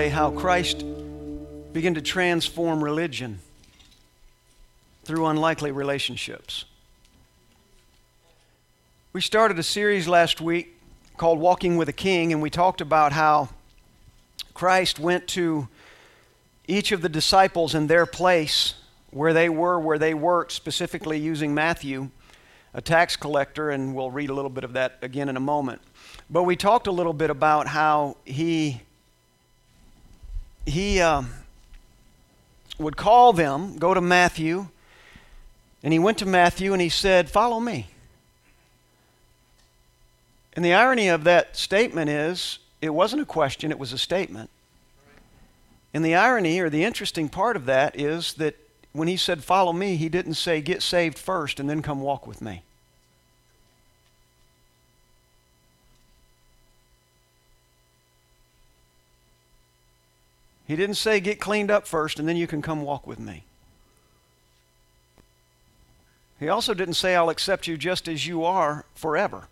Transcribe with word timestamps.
yesterday 0.00 0.16
how 0.16 0.30
Christ 0.30 0.82
began 1.74 1.92
to 1.92 2.00
transform 2.00 2.82
religion 2.82 3.38
through 5.04 5.26
unlikely 5.26 5.72
relationships. 5.72 6.64
We 9.12 9.20
started 9.20 9.58
a 9.58 9.62
series 9.62 10.08
last 10.08 10.40
week 10.40 10.74
called 11.18 11.38
Walking 11.38 11.76
with 11.76 11.90
a 11.90 11.92
King, 11.92 12.32
and 12.32 12.40
we 12.40 12.48
talked 12.48 12.80
about 12.80 13.12
how 13.12 13.50
Christ 14.54 14.98
went 14.98 15.28
to 15.28 15.68
each 16.66 16.92
of 16.92 17.02
the 17.02 17.10
disciples 17.10 17.74
in 17.74 17.86
their 17.86 18.06
place 18.06 18.76
where 19.10 19.34
they 19.34 19.50
were, 19.50 19.78
where 19.78 19.98
they 19.98 20.14
worked, 20.14 20.52
specifically 20.52 21.18
using 21.18 21.52
Matthew, 21.52 22.08
a 22.72 22.80
tax 22.80 23.16
collector, 23.16 23.68
and 23.68 23.94
we'll 23.94 24.10
read 24.10 24.30
a 24.30 24.34
little 24.34 24.50
bit 24.50 24.64
of 24.64 24.72
that 24.72 24.96
again 25.02 25.28
in 25.28 25.36
a 25.36 25.40
moment. 25.40 25.82
But 26.30 26.44
we 26.44 26.56
talked 26.56 26.86
a 26.86 26.92
little 26.92 27.12
bit 27.12 27.28
about 27.28 27.66
how 27.66 28.16
he 28.24 28.80
he 30.66 31.00
um, 31.00 31.30
would 32.78 32.96
call 32.96 33.32
them, 33.32 33.76
go 33.76 33.94
to 33.94 34.00
Matthew, 34.00 34.68
and 35.82 35.92
he 35.92 35.98
went 35.98 36.18
to 36.18 36.26
Matthew 36.26 36.72
and 36.72 36.82
he 36.82 36.88
said, 36.88 37.30
"Follow 37.30 37.60
me." 37.60 37.88
And 40.54 40.64
the 40.64 40.74
irony 40.74 41.08
of 41.08 41.24
that 41.24 41.56
statement 41.56 42.10
is 42.10 42.58
it 42.80 42.90
wasn't 42.90 43.22
a 43.22 43.26
question, 43.26 43.70
it 43.70 43.78
was 43.78 43.92
a 43.92 43.98
statement. 43.98 44.50
And 45.92 46.04
the 46.04 46.14
irony 46.14 46.60
or 46.60 46.70
the 46.70 46.84
interesting 46.84 47.28
part 47.28 47.56
of 47.56 47.66
that 47.66 47.98
is 47.98 48.34
that 48.34 48.56
when 48.92 49.08
he 49.08 49.16
said, 49.16 49.44
Follow 49.44 49.72
me, 49.72 49.96
he 49.96 50.08
didn't 50.08 50.34
say, 50.34 50.60
Get 50.60 50.82
saved 50.82 51.18
first 51.18 51.60
and 51.60 51.68
then 51.68 51.82
come 51.82 52.00
walk 52.00 52.26
with 52.26 52.40
me. 52.40 52.62
He 60.70 60.76
didn't 60.76 60.94
say, 60.94 61.18
Get 61.18 61.40
cleaned 61.40 61.68
up 61.68 61.84
first 61.84 62.20
and 62.20 62.28
then 62.28 62.36
you 62.36 62.46
can 62.46 62.62
come 62.62 62.82
walk 62.82 63.04
with 63.04 63.18
me. 63.18 63.42
He 66.38 66.48
also 66.48 66.74
didn't 66.74 66.94
say, 66.94 67.16
I'll 67.16 67.28
accept 67.28 67.66
you 67.66 67.76
just 67.76 68.06
as 68.06 68.24
you 68.24 68.44
are 68.44 68.84
forever. 68.94 69.48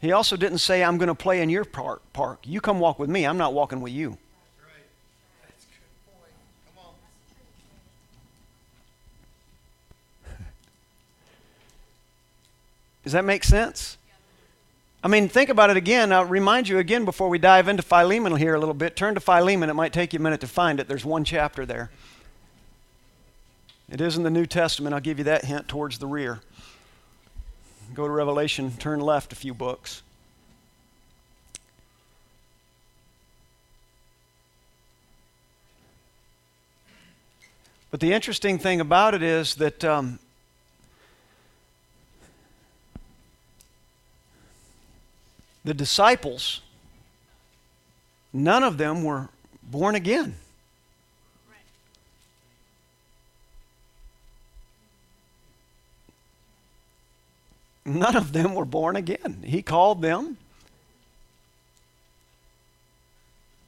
He 0.00 0.12
also 0.12 0.36
didn't 0.36 0.58
say, 0.58 0.84
I'm 0.84 0.98
going 0.98 1.08
to 1.08 1.16
play 1.16 1.42
in 1.42 1.50
your 1.50 1.64
park. 1.64 2.00
park. 2.12 2.38
You 2.44 2.60
come 2.60 2.78
walk 2.78 3.00
with 3.00 3.10
me. 3.10 3.26
I'm 3.26 3.38
not 3.38 3.52
walking 3.52 3.80
with 3.80 3.92
you. 3.92 4.18
Does 13.02 13.14
that 13.14 13.24
make 13.24 13.42
sense? 13.42 13.98
I 15.04 15.08
mean, 15.08 15.28
think 15.28 15.50
about 15.50 15.70
it 15.70 15.76
again. 15.76 16.12
I'll 16.12 16.24
remind 16.24 16.68
you 16.68 16.78
again 16.78 17.04
before 17.04 17.28
we 17.28 17.38
dive 17.38 17.66
into 17.66 17.82
Philemon 17.82 18.36
here 18.36 18.54
a 18.54 18.58
little 18.58 18.74
bit. 18.74 18.94
Turn 18.94 19.14
to 19.14 19.20
Philemon. 19.20 19.68
It 19.68 19.74
might 19.74 19.92
take 19.92 20.12
you 20.12 20.20
a 20.20 20.22
minute 20.22 20.40
to 20.42 20.46
find 20.46 20.78
it. 20.78 20.86
There's 20.86 21.04
one 21.04 21.24
chapter 21.24 21.66
there. 21.66 21.90
It 23.90 24.00
is 24.00 24.16
in 24.16 24.22
the 24.22 24.30
New 24.30 24.46
Testament. 24.46 24.94
I'll 24.94 25.00
give 25.00 25.18
you 25.18 25.24
that 25.24 25.44
hint 25.44 25.66
towards 25.66 25.98
the 25.98 26.06
rear. 26.06 26.40
Go 27.94 28.06
to 28.06 28.12
Revelation, 28.12 28.72
turn 28.78 29.00
left 29.00 29.32
a 29.32 29.36
few 29.36 29.52
books. 29.52 30.02
But 37.90 38.00
the 38.00 38.14
interesting 38.14 38.58
thing 38.58 38.80
about 38.80 39.12
it 39.14 39.22
is 39.22 39.56
that 39.56 39.84
um, 39.84 40.18
the 45.64 45.74
disciples, 45.74 46.60
none 48.32 48.62
of 48.62 48.78
them 48.78 49.04
were 49.04 49.28
born 49.62 49.94
again. 49.94 50.34
None 57.84 58.16
of 58.16 58.32
them 58.32 58.54
were 58.54 58.64
born 58.64 58.94
again. 58.96 59.42
He 59.44 59.60
called 59.60 60.02
them, 60.02 60.36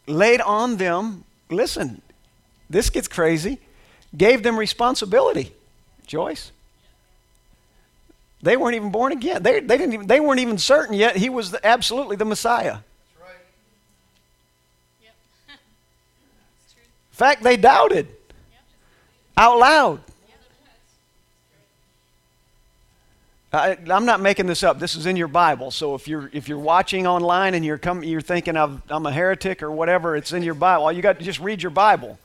laid 0.07 0.41
on 0.41 0.77
them, 0.77 1.25
listen, 1.51 2.01
this 2.71 2.91
gets 2.91 3.09
crazy, 3.09 3.59
gave 4.17 4.43
them 4.43 4.57
responsibility. 4.57 5.53
Joyce? 6.07 6.53
They 8.45 8.59
weren't 8.59 8.77
even 8.77 8.91
born 8.91 9.11
again. 9.13 9.43
They, 9.43 9.61
they, 9.61 9.79
didn't 9.79 9.95
even, 9.95 10.07
they 10.07 10.21
weren't 10.21 10.41
even 10.41 10.59
certain 10.59 10.95
yet 10.95 11.17
he 11.17 11.31
was 11.31 11.51
the, 11.51 11.67
absolutely 11.67 12.17
the 12.17 12.27
Messiah. 12.27 12.73
That's 12.73 12.85
right. 13.23 13.37
Yep. 15.03 15.15
In 15.49 15.57
fact, 17.11 17.43
they 17.43 17.57
doubted 17.57 18.07
yep. 18.07 18.63
out 19.39 19.59
loud. 19.59 20.01
I, 23.51 23.79
am 23.89 24.05
not 24.05 24.21
making 24.21 24.47
this 24.47 24.63
up. 24.63 24.79
This 24.79 24.95
is 24.95 25.07
in 25.07 25.17
your 25.17 25.29
Bible. 25.29 25.71
So 25.71 25.95
if 25.95 26.07
you're 26.07 26.29
if 26.33 26.47
you're 26.49 26.59
watching 26.59 27.07
online 27.07 27.55
and 27.55 27.65
you're 27.65 27.79
come, 27.79 28.05
you're 28.05 28.21
thinking 28.21 28.59
of 28.59 28.83
I'm 28.91 29.07
a 29.07 29.13
heretic 29.13 29.63
or 29.63 29.71
whatever, 29.71 30.17
it's 30.17 30.33
in 30.33 30.43
your 30.43 30.55
Bible. 30.55 30.85
All 30.85 30.93
you 30.93 31.01
got 31.01 31.19
to 31.19 31.25
just 31.25 31.41
read 31.41 31.63
your 31.63 31.71
Bible. 31.71 32.19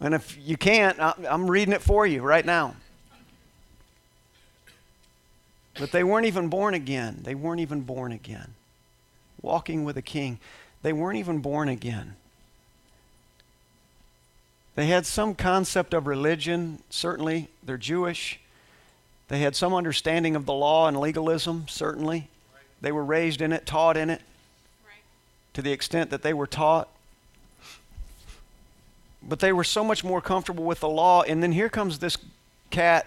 And 0.00 0.14
if 0.14 0.38
you 0.40 0.56
can't, 0.56 0.98
I'm 1.00 1.50
reading 1.50 1.72
it 1.72 1.82
for 1.82 2.06
you 2.06 2.22
right 2.22 2.44
now. 2.44 2.76
But 5.78 5.92
they 5.92 6.04
weren't 6.04 6.26
even 6.26 6.48
born 6.48 6.74
again. 6.74 7.20
They 7.22 7.34
weren't 7.34 7.60
even 7.60 7.82
born 7.82 8.12
again. 8.12 8.54
Walking 9.42 9.84
with 9.84 9.96
a 9.96 10.02
king. 10.02 10.38
They 10.82 10.92
weren't 10.92 11.18
even 11.18 11.40
born 11.40 11.68
again. 11.68 12.16
They 14.74 14.86
had 14.86 15.06
some 15.06 15.34
concept 15.34 15.94
of 15.94 16.06
religion, 16.06 16.82
certainly. 16.90 17.48
They're 17.62 17.78
Jewish. 17.78 18.38
They 19.28 19.40
had 19.40 19.56
some 19.56 19.74
understanding 19.74 20.36
of 20.36 20.46
the 20.46 20.52
law 20.52 20.86
and 20.86 20.98
legalism, 20.98 21.66
certainly. 21.68 22.28
They 22.80 22.92
were 22.92 23.04
raised 23.04 23.40
in 23.40 23.52
it, 23.52 23.64
taught 23.64 23.96
in 23.96 24.10
it, 24.10 24.20
to 25.54 25.62
the 25.62 25.72
extent 25.72 26.10
that 26.10 26.22
they 26.22 26.34
were 26.34 26.46
taught. 26.46 26.88
But 29.28 29.40
they 29.40 29.52
were 29.52 29.64
so 29.64 29.82
much 29.82 30.04
more 30.04 30.20
comfortable 30.20 30.64
with 30.64 30.80
the 30.80 30.88
law. 30.88 31.22
And 31.22 31.42
then 31.42 31.52
here 31.52 31.68
comes 31.68 31.98
this 31.98 32.16
cat 32.70 33.06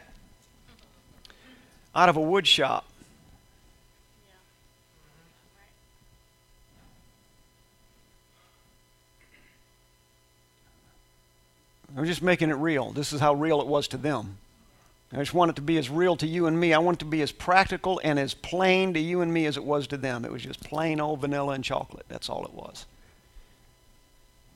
out 1.95 2.09
of 2.09 2.17
a 2.17 2.21
wood 2.21 2.45
shop 2.45 2.85
I'm 11.99 12.05
just 12.05 12.21
making 12.21 12.49
it 12.49 12.53
real. 12.53 12.91
This 12.91 13.11
is 13.11 13.19
how 13.19 13.33
real 13.33 13.61
it 13.61 13.67
was 13.67 13.87
to 13.89 13.97
them. 13.97 14.37
I 15.11 15.17
just 15.17 15.33
want 15.33 15.49
it 15.49 15.55
to 15.55 15.61
be 15.61 15.77
as 15.77 15.89
real 15.89 16.15
to 16.17 16.27
you 16.27 16.45
and 16.45 16.59
me. 16.59 16.73
I 16.73 16.77
want 16.77 16.97
it 16.97 16.99
to 16.99 17.05
be 17.05 17.21
as 17.21 17.31
practical 17.31 17.99
and 18.03 18.19
as 18.19 18.33
plain 18.35 18.93
to 18.93 18.99
you 18.99 19.21
and 19.21 19.33
me 19.33 19.47
as 19.47 19.57
it 19.57 19.65
was 19.65 19.87
to 19.87 19.97
them. 19.97 20.23
It 20.23 20.31
was 20.31 20.43
just 20.43 20.63
plain 20.63 21.01
old 21.01 21.21
vanilla 21.21 21.53
and 21.53 21.63
chocolate. 21.63 22.05
That's 22.07 22.29
all 22.29 22.45
it 22.45 22.53
was. 22.53 22.85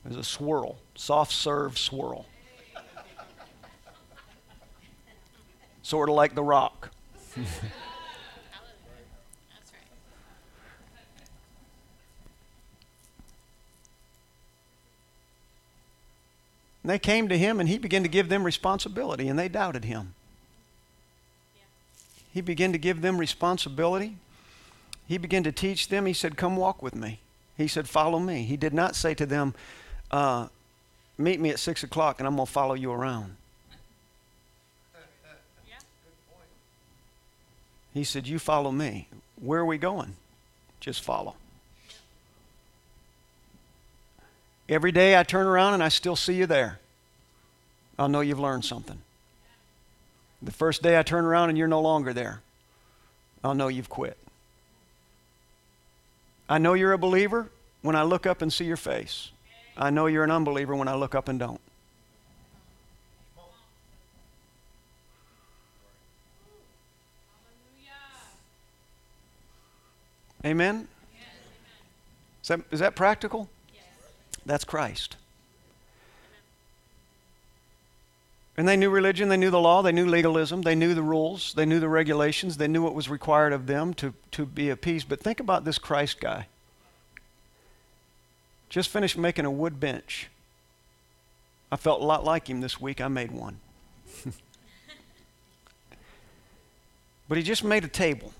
It 0.06 0.10
was 0.10 0.18
a 0.18 0.24
swirl, 0.24 0.78
soft 0.96 1.32
serve 1.32 1.78
swirl. 1.78 2.26
sort 5.82 6.10
of 6.10 6.16
like 6.16 6.34
the 6.36 6.44
rock. 6.44 6.92
And 16.84 16.90
they 16.90 17.00
came 17.00 17.30
to 17.30 17.38
him 17.38 17.60
and 17.60 17.70
he 17.70 17.78
began 17.78 18.04
to 18.04 18.10
give 18.10 18.28
them 18.30 18.44
responsibility 18.44 19.30
and 19.30 19.40
they 19.40 19.48
doubted 19.48 19.86
him. 19.86 20.14
He 22.34 22.42
began 22.42 22.74
to 22.74 22.78
give 22.78 23.02
them 23.02 23.18
responsibility. 23.18 24.18
He 25.08 25.18
began 25.18 25.44
to 25.44 25.52
teach 25.52 25.88
them. 25.88 26.06
He 26.06 26.14
said, 26.14 26.36
Come 26.36 26.58
walk 26.58 26.82
with 26.82 26.96
me. 26.96 27.20
He 27.56 27.68
said, 27.68 27.88
Follow 27.88 28.20
me. 28.20 28.44
He 28.44 28.58
did 28.58 28.74
not 28.74 28.96
say 28.96 29.14
to 29.14 29.26
them, 29.26 29.54
uh, 30.14 30.48
Meet 31.18 31.40
me 31.40 31.50
at 31.50 31.60
6 31.60 31.84
o'clock 31.84 32.20
and 32.20 32.28
I'm 32.28 32.36
going 32.36 32.46
to 32.46 32.52
follow 32.52 32.74
you 32.74 32.92
around. 32.92 33.36
He 37.94 38.04
said, 38.04 38.28
You 38.28 38.40
follow 38.40 38.72
me. 38.72 39.08
Where 39.40 39.60
are 39.60 39.66
we 39.66 39.78
going? 39.78 40.16
Just 40.80 41.04
follow. 41.04 41.36
Every 44.68 44.92
day 44.92 45.20
I 45.20 45.24
turn 45.24 45.46
around 45.46 45.76
and 45.76 45.84
I 45.84 45.90
still 45.90 46.16
see 46.16 46.34
you 46.34 46.48
there. 46.48 46.80
I'll 48.00 48.10
know 48.10 48.22
you've 48.22 48.40
learned 48.40 48.66
something. 48.66 48.98
The 50.42 50.52
first 50.52 50.82
day 50.82 50.98
I 50.98 51.04
turn 51.04 51.26
around 51.26 51.50
and 51.50 51.58
you're 51.58 51.68
no 51.68 51.82
longer 51.82 52.12
there, 52.12 52.42
I'll 53.44 53.54
know 53.54 53.68
you've 53.68 53.90
quit. 53.90 54.18
I 56.50 56.58
know 56.58 56.74
you're 56.74 56.94
a 56.94 56.98
believer 56.98 57.50
when 57.84 57.96
I 57.96 58.02
look 58.04 58.26
up 58.26 58.42
and 58.42 58.52
see 58.52 58.66
your 58.66 58.78
face. 58.78 59.33
I 59.78 59.90
know 59.90 60.06
you're 60.06 60.24
an 60.24 60.32
unbeliever 60.32 60.76
when 60.76 60.88
I 60.88 60.96
look 60.96 61.16
up 61.16 61.28
and 61.28 61.40
don't. 61.40 61.62
Amen? 70.46 70.88
Is 72.42 72.50
that, 72.50 72.60
is 72.72 72.80
that 72.82 72.96
practical? 72.96 73.50
That's 74.46 74.66
Christ. 74.66 75.16
And 78.58 78.68
they 78.68 78.76
knew 78.76 78.90
religion, 78.90 79.30
they 79.30 79.38
knew 79.38 79.50
the 79.50 79.60
law, 79.60 79.82
they 79.82 79.92
knew 79.92 80.06
legalism, 80.06 80.62
they 80.62 80.76
knew 80.76 80.94
the 80.94 81.02
rules, 81.02 81.54
they 81.54 81.66
knew 81.66 81.80
the 81.80 81.90
regulations, 81.90 82.58
they 82.58 82.68
knew 82.68 82.84
what 82.84 82.94
was 82.94 83.10
required 83.10 83.54
of 83.54 83.66
them 83.66 83.94
to, 83.96 84.14
to 84.32 84.46
be 84.46 84.70
appeased. 84.70 85.10
But 85.10 85.22
think 85.22 85.40
about 85.40 85.64
this 85.64 85.80
Christ 85.80 86.20
guy. 86.20 86.48
Just 88.74 88.90
finished 88.90 89.16
making 89.20 89.46
a 89.46 89.52
wood 89.52 89.80
bench. 89.80 90.30
I 91.72 91.76
felt 91.76 92.02
a 92.02 92.06
lot 92.06 92.24
like 92.24 92.50
him 92.50 92.60
this 92.60 92.82
week. 92.82 93.00
I 93.02 93.08
made 93.08 93.30
one. 93.30 93.60
but 97.30 97.38
he 97.38 97.44
just 97.44 97.64
made 97.64 97.84
a 97.84 97.88
table. 97.88 98.34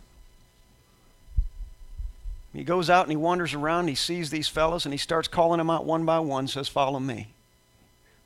He 2.52 2.64
goes 2.64 2.90
out 2.90 3.04
and 3.04 3.12
he 3.12 3.16
wanders 3.16 3.54
around, 3.54 3.90
he 3.90 3.94
sees 3.94 4.32
these 4.32 4.48
fellows, 4.48 4.88
and 4.88 4.94
he 4.94 4.98
starts 4.98 5.28
calling 5.28 5.60
them 5.60 5.70
out 5.70 5.86
one 5.86 6.04
by 6.04 6.18
one, 6.18 6.48
says, 6.48 6.68
Follow 6.68 7.00
me. 7.00 7.28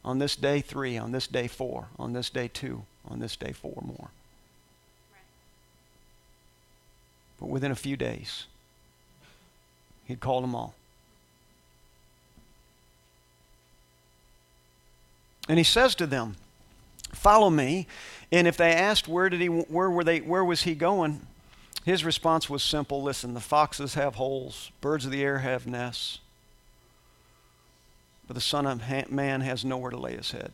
On 0.06 0.18
this 0.18 0.38
day, 0.38 0.62
three. 0.62 0.98
On 0.98 1.12
this 1.12 1.28
day, 1.28 1.48
four. 1.48 1.90
On 2.00 2.14
this 2.14 2.30
day, 2.30 2.48
two. 2.48 2.84
On 3.10 3.20
this 3.20 3.36
day, 3.36 3.52
four 3.52 3.84
more. 3.86 4.12
But 7.38 7.50
within 7.50 7.72
a 7.72 7.76
few 7.76 7.98
days, 7.98 8.46
he'd 10.06 10.22
called 10.22 10.46
them 10.46 10.56
all. 10.56 10.74
And 15.48 15.58
he 15.58 15.64
says 15.64 15.96
to 15.96 16.08
them, 16.08 16.36
Follow 17.14 17.50
me. 17.50 17.88
And 18.32 18.48
if 18.48 18.58
they 18.58 18.74
asked 18.74 19.08
where 19.08 19.30
did 19.30 19.40
he 19.42 19.48
where 19.48 19.90
were 19.90 20.04
they 20.04 20.20
where 20.20 20.44
was 20.44 20.64
he 20.64 20.76
going? 20.76 21.26
His 21.86 22.04
response 22.04 22.50
was 22.50 22.62
simple 22.62 23.02
listen, 23.02 23.34
the 23.34 23.40
foxes 23.40 23.94
have 23.94 24.16
holes, 24.16 24.72
birds 24.82 25.06
of 25.06 25.12
the 25.12 25.24
air 25.24 25.40
have 25.40 25.66
nests, 25.66 26.20
but 28.28 28.34
the 28.34 28.42
Son 28.42 28.66
of 28.66 29.10
Man 29.10 29.42
has 29.42 29.64
nowhere 29.64 29.92
to 29.92 29.98
lay 29.98 30.18
his 30.18 30.32
head. 30.32 30.52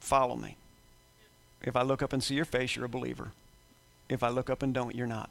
Follow 0.00 0.36
me. 0.36 0.56
If 1.62 1.76
I 1.76 1.82
look 1.82 2.02
up 2.02 2.12
and 2.12 2.22
see 2.22 2.34
your 2.34 2.44
face, 2.44 2.76
you're 2.76 2.84
a 2.84 2.90
believer. 2.90 3.32
If 4.10 4.22
I 4.22 4.28
look 4.28 4.50
up 4.50 4.62
and 4.62 4.74
don't, 4.74 4.94
you're 4.94 5.06
not. 5.06 5.30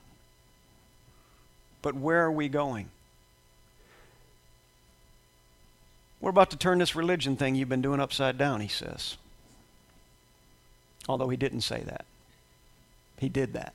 But 1.84 1.94
where 1.94 2.24
are 2.24 2.32
we 2.32 2.50
going? 2.50 2.90
We're 6.24 6.30
about 6.30 6.52
to 6.52 6.58
turn 6.58 6.78
this 6.78 6.96
religion 6.96 7.36
thing 7.36 7.54
you've 7.54 7.68
been 7.68 7.82
doing 7.82 8.00
upside 8.00 8.38
down, 8.38 8.62
he 8.62 8.70
says. 8.70 9.18
Although 11.10 11.28
he 11.28 11.36
didn't 11.36 11.62
say 11.62 11.82
that, 11.82 12.06
he 13.18 13.28
did 13.28 13.52
that. 13.52 13.74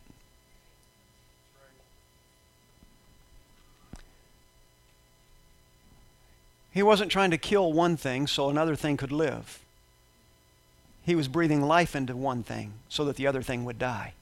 He 6.72 6.82
wasn't 6.82 7.12
trying 7.12 7.32
to 7.32 7.36
kill 7.36 7.70
one 7.70 7.98
thing 7.98 8.26
so 8.26 8.48
another 8.48 8.74
thing 8.76 8.96
could 8.96 9.12
live. 9.12 9.60
He 11.04 11.14
was 11.14 11.28
breathing 11.28 11.60
life 11.60 11.94
into 11.94 12.16
one 12.16 12.42
thing 12.42 12.72
so 12.88 13.04
that 13.04 13.16
the 13.16 13.26
other 13.26 13.42
thing 13.42 13.66
would 13.66 13.78
die. 13.78 14.14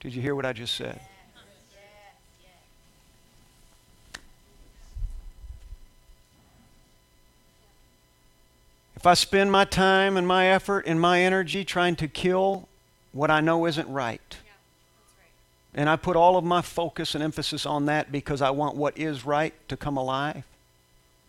Did 0.00 0.16
you 0.16 0.20
hear 0.20 0.34
what 0.34 0.44
I 0.44 0.52
just 0.52 0.74
said? 0.74 1.00
If 8.98 9.06
I 9.06 9.14
spend 9.14 9.52
my 9.52 9.64
time 9.64 10.16
and 10.16 10.26
my 10.26 10.48
effort 10.48 10.84
and 10.84 11.00
my 11.00 11.20
energy 11.20 11.64
trying 11.64 11.94
to 11.96 12.08
kill 12.08 12.68
what 13.12 13.30
I 13.30 13.40
know 13.40 13.64
isn't 13.64 13.88
right, 13.88 14.36
and 15.72 15.88
I 15.88 15.94
put 15.94 16.16
all 16.16 16.36
of 16.36 16.42
my 16.42 16.62
focus 16.62 17.14
and 17.14 17.22
emphasis 17.22 17.64
on 17.64 17.86
that 17.86 18.10
because 18.10 18.42
I 18.42 18.50
want 18.50 18.74
what 18.74 18.98
is 18.98 19.24
right 19.24 19.54
to 19.68 19.76
come 19.76 19.96
alive, 19.96 20.42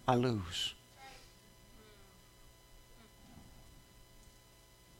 I 0.07 0.15
lose. 0.15 0.73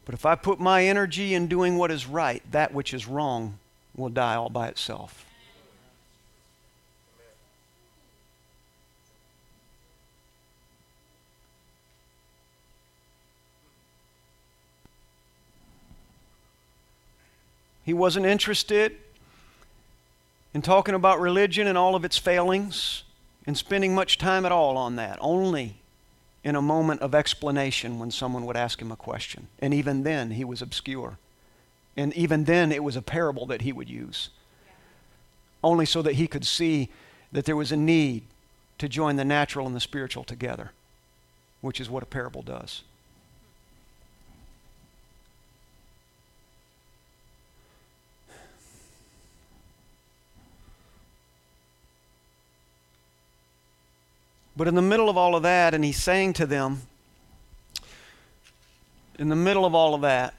But 0.05 0.13
if 0.13 0.23
I 0.23 0.35
put 0.35 0.59
my 0.59 0.85
energy 0.85 1.33
in 1.33 1.47
doing 1.47 1.75
what 1.75 1.89
is 1.89 2.05
right, 2.05 2.43
that 2.51 2.71
which 2.71 2.93
is 2.93 3.07
wrong 3.07 3.57
will 3.97 4.09
die 4.09 4.35
all 4.35 4.51
by 4.51 4.67
itself. 4.67 5.25
He 17.89 17.93
wasn't 17.93 18.27
interested 18.27 18.97
in 20.53 20.61
talking 20.61 20.93
about 20.93 21.19
religion 21.19 21.65
and 21.65 21.75
all 21.75 21.95
of 21.95 22.05
its 22.05 22.19
failings 22.19 23.01
and 23.47 23.57
spending 23.57 23.95
much 23.95 24.19
time 24.19 24.45
at 24.45 24.51
all 24.51 24.77
on 24.77 24.95
that, 24.97 25.17
only 25.21 25.77
in 26.43 26.55
a 26.55 26.61
moment 26.61 27.01
of 27.01 27.15
explanation 27.15 27.97
when 27.97 28.11
someone 28.11 28.45
would 28.45 28.55
ask 28.55 28.79
him 28.79 28.91
a 28.91 28.95
question. 28.95 29.47
And 29.57 29.73
even 29.73 30.03
then, 30.03 30.29
he 30.29 30.45
was 30.45 30.61
obscure. 30.61 31.17
And 31.97 32.13
even 32.13 32.43
then, 32.43 32.71
it 32.71 32.83
was 32.83 32.95
a 32.95 33.01
parable 33.01 33.47
that 33.47 33.63
he 33.63 33.73
would 33.73 33.89
use, 33.89 34.29
only 35.63 35.87
so 35.87 36.03
that 36.03 36.13
he 36.13 36.27
could 36.27 36.45
see 36.45 36.89
that 37.31 37.45
there 37.45 37.55
was 37.55 37.71
a 37.71 37.75
need 37.75 38.21
to 38.77 38.87
join 38.87 39.15
the 39.15 39.25
natural 39.25 39.65
and 39.65 39.75
the 39.75 39.79
spiritual 39.79 40.23
together, 40.23 40.73
which 41.61 41.81
is 41.81 41.89
what 41.89 42.03
a 42.03 42.05
parable 42.05 42.43
does. 42.43 42.83
But 54.59 54.67
in 54.67 54.75
the 54.75 54.81
middle 54.81 55.09
of 55.09 55.15
all 55.15 55.37
of 55.37 55.43
that, 55.43 55.73
and 55.73 55.85
he's 55.85 56.03
saying 56.03 56.33
to 56.33 56.45
them, 56.45 56.81
in 59.17 59.29
the 59.29 59.35
middle 59.35 59.63
of 59.63 59.73
all 59.73 59.95
of 59.95 60.01
that, 60.01 60.33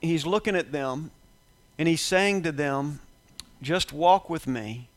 he's 0.00 0.24
looking 0.24 0.56
at 0.56 0.72
them 0.72 1.10
and 1.78 1.86
he's 1.86 2.00
saying 2.00 2.42
to 2.44 2.52
them, 2.52 3.00
just 3.60 3.92
walk 3.92 4.30
with 4.30 4.46
me 4.46 4.88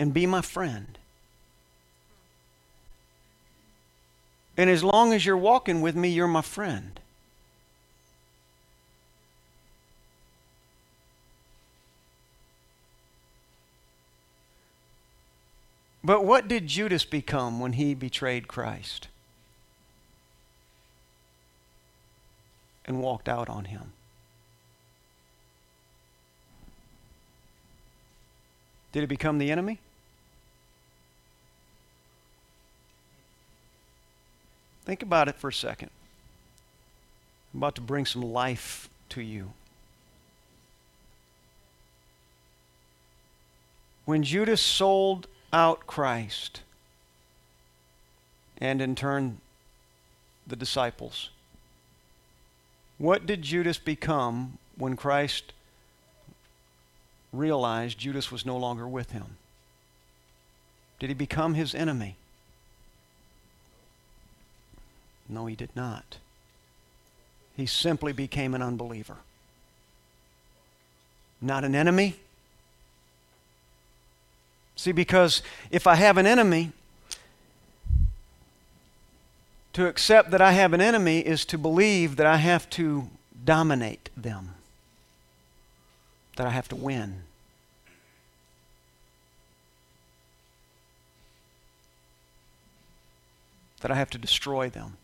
and 0.00 0.12
be 0.12 0.26
my 0.26 0.42
friend. 0.42 0.98
And 4.56 4.68
as 4.68 4.82
long 4.82 5.12
as 5.12 5.24
you're 5.24 5.36
walking 5.36 5.80
with 5.80 5.94
me, 5.94 6.08
you're 6.08 6.26
my 6.26 6.42
friend. 6.42 6.98
But 16.08 16.24
what 16.24 16.48
did 16.48 16.66
Judas 16.66 17.04
become 17.04 17.60
when 17.60 17.74
he 17.74 17.92
betrayed 17.92 18.48
Christ 18.48 19.08
and 22.86 23.02
walked 23.02 23.28
out 23.28 23.50
on 23.50 23.66
him? 23.66 23.92
Did 28.90 29.00
he 29.00 29.06
become 29.06 29.36
the 29.36 29.50
enemy? 29.50 29.80
Think 34.86 35.02
about 35.02 35.28
it 35.28 35.34
for 35.34 35.48
a 35.48 35.52
second. 35.52 35.90
I'm 37.52 37.60
about 37.60 37.74
to 37.74 37.82
bring 37.82 38.06
some 38.06 38.22
life 38.22 38.88
to 39.10 39.20
you. 39.20 39.52
When 44.06 44.22
Judas 44.22 44.62
sold 44.62 45.28
out 45.52 45.86
Christ 45.86 46.60
and 48.58 48.82
in 48.82 48.94
turn 48.94 49.38
the 50.46 50.56
disciples. 50.56 51.30
What 52.98 53.26
did 53.26 53.42
Judas 53.42 53.78
become 53.78 54.58
when 54.76 54.96
Christ 54.96 55.52
realized 57.32 57.98
Judas 57.98 58.32
was 58.32 58.44
no 58.44 58.56
longer 58.56 58.88
with 58.88 59.12
him? 59.12 59.36
Did 60.98 61.10
he 61.10 61.14
become 61.14 61.54
his 61.54 61.74
enemy? 61.74 62.16
No, 65.28 65.46
he 65.46 65.54
did 65.54 65.70
not. 65.76 66.18
He 67.56 67.66
simply 67.66 68.12
became 68.12 68.54
an 68.54 68.62
unbeliever. 68.62 69.18
Not 71.40 71.64
an 71.64 71.74
enemy, 71.74 72.16
See, 74.78 74.92
because 74.92 75.42
if 75.72 75.88
I 75.88 75.96
have 75.96 76.18
an 76.18 76.26
enemy, 76.26 76.70
to 79.72 79.88
accept 79.88 80.30
that 80.30 80.40
I 80.40 80.52
have 80.52 80.72
an 80.72 80.80
enemy 80.80 81.18
is 81.18 81.44
to 81.46 81.58
believe 81.58 82.14
that 82.14 82.26
I 82.26 82.36
have 82.36 82.70
to 82.70 83.08
dominate 83.44 84.08
them, 84.16 84.54
that 86.36 86.46
I 86.46 86.50
have 86.50 86.68
to 86.68 86.76
win. 86.76 87.22
That 93.80 93.90
I 93.90 93.96
have 93.96 94.10
to 94.10 94.18
destroy 94.18 94.70
them. 94.70 94.96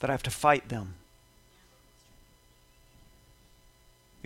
that 0.00 0.10
I 0.10 0.12
have 0.12 0.22
to 0.24 0.30
fight 0.30 0.68
them. 0.68 0.94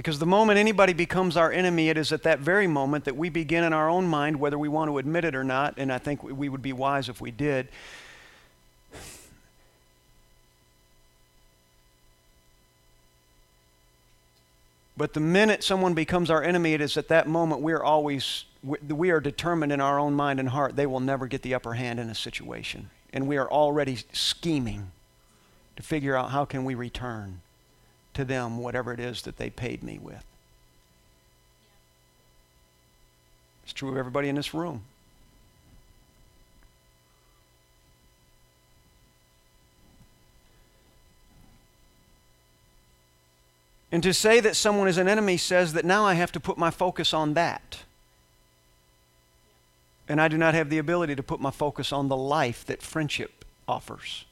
Because 0.00 0.18
the 0.18 0.24
moment 0.24 0.58
anybody 0.58 0.94
becomes 0.94 1.36
our 1.36 1.52
enemy, 1.52 1.90
it 1.90 1.98
is 1.98 2.10
at 2.10 2.22
that 2.22 2.38
very 2.38 2.66
moment 2.66 3.04
that 3.04 3.18
we 3.18 3.28
begin 3.28 3.64
in 3.64 3.74
our 3.74 3.90
own 3.90 4.06
mind, 4.06 4.40
whether 4.40 4.58
we 4.58 4.66
want 4.66 4.88
to 4.88 4.96
admit 4.96 5.26
it 5.26 5.34
or 5.34 5.44
not, 5.44 5.74
and 5.76 5.92
I 5.92 5.98
think 5.98 6.22
we 6.22 6.48
would 6.48 6.62
be 6.62 6.72
wise 6.72 7.10
if 7.10 7.20
we 7.20 7.30
did. 7.30 7.68
But 14.96 15.12
the 15.12 15.20
minute 15.20 15.62
someone 15.62 15.92
becomes 15.92 16.30
our 16.30 16.42
enemy, 16.42 16.72
it 16.72 16.80
is 16.80 16.96
at 16.96 17.08
that 17.08 17.28
moment 17.28 17.60
we're 17.60 17.82
always, 17.82 18.46
we 18.62 19.10
are 19.10 19.20
determined 19.20 19.70
in 19.70 19.82
our 19.82 19.98
own 19.98 20.14
mind 20.14 20.40
and 20.40 20.48
heart 20.48 20.76
they 20.76 20.86
will 20.86 21.00
never 21.00 21.26
get 21.26 21.42
the 21.42 21.52
upper 21.52 21.74
hand 21.74 22.00
in 22.00 22.08
a 22.08 22.14
situation. 22.14 22.88
And 23.12 23.28
we 23.28 23.36
are 23.36 23.50
already 23.50 23.98
scheming 24.14 24.92
to 25.76 25.82
figure 25.82 26.16
out 26.16 26.30
how 26.30 26.46
can 26.46 26.64
we 26.64 26.74
return 26.74 27.42
to 28.14 28.24
them 28.24 28.58
whatever 28.58 28.92
it 28.92 29.00
is 29.00 29.22
that 29.22 29.36
they 29.36 29.50
paid 29.50 29.82
me 29.82 29.98
with. 29.98 30.24
It's 33.64 33.72
true 33.72 33.90
of 33.90 33.96
everybody 33.96 34.28
in 34.28 34.34
this 34.34 34.52
room. 34.52 34.82
And 43.92 44.02
to 44.02 44.14
say 44.14 44.40
that 44.40 44.54
someone 44.54 44.88
is 44.88 44.98
an 44.98 45.08
enemy 45.08 45.36
says 45.36 45.72
that 45.72 45.84
now 45.84 46.04
I 46.04 46.14
have 46.14 46.30
to 46.32 46.40
put 46.40 46.56
my 46.56 46.70
focus 46.70 47.12
on 47.12 47.34
that. 47.34 47.78
And 50.08 50.20
I 50.20 50.28
do 50.28 50.38
not 50.38 50.54
have 50.54 50.70
the 50.70 50.78
ability 50.78 51.16
to 51.16 51.22
put 51.22 51.40
my 51.40 51.50
focus 51.50 51.92
on 51.92 52.08
the 52.08 52.16
life 52.16 52.64
that 52.66 52.82
friendship 52.82 53.44
offers. 53.68 54.24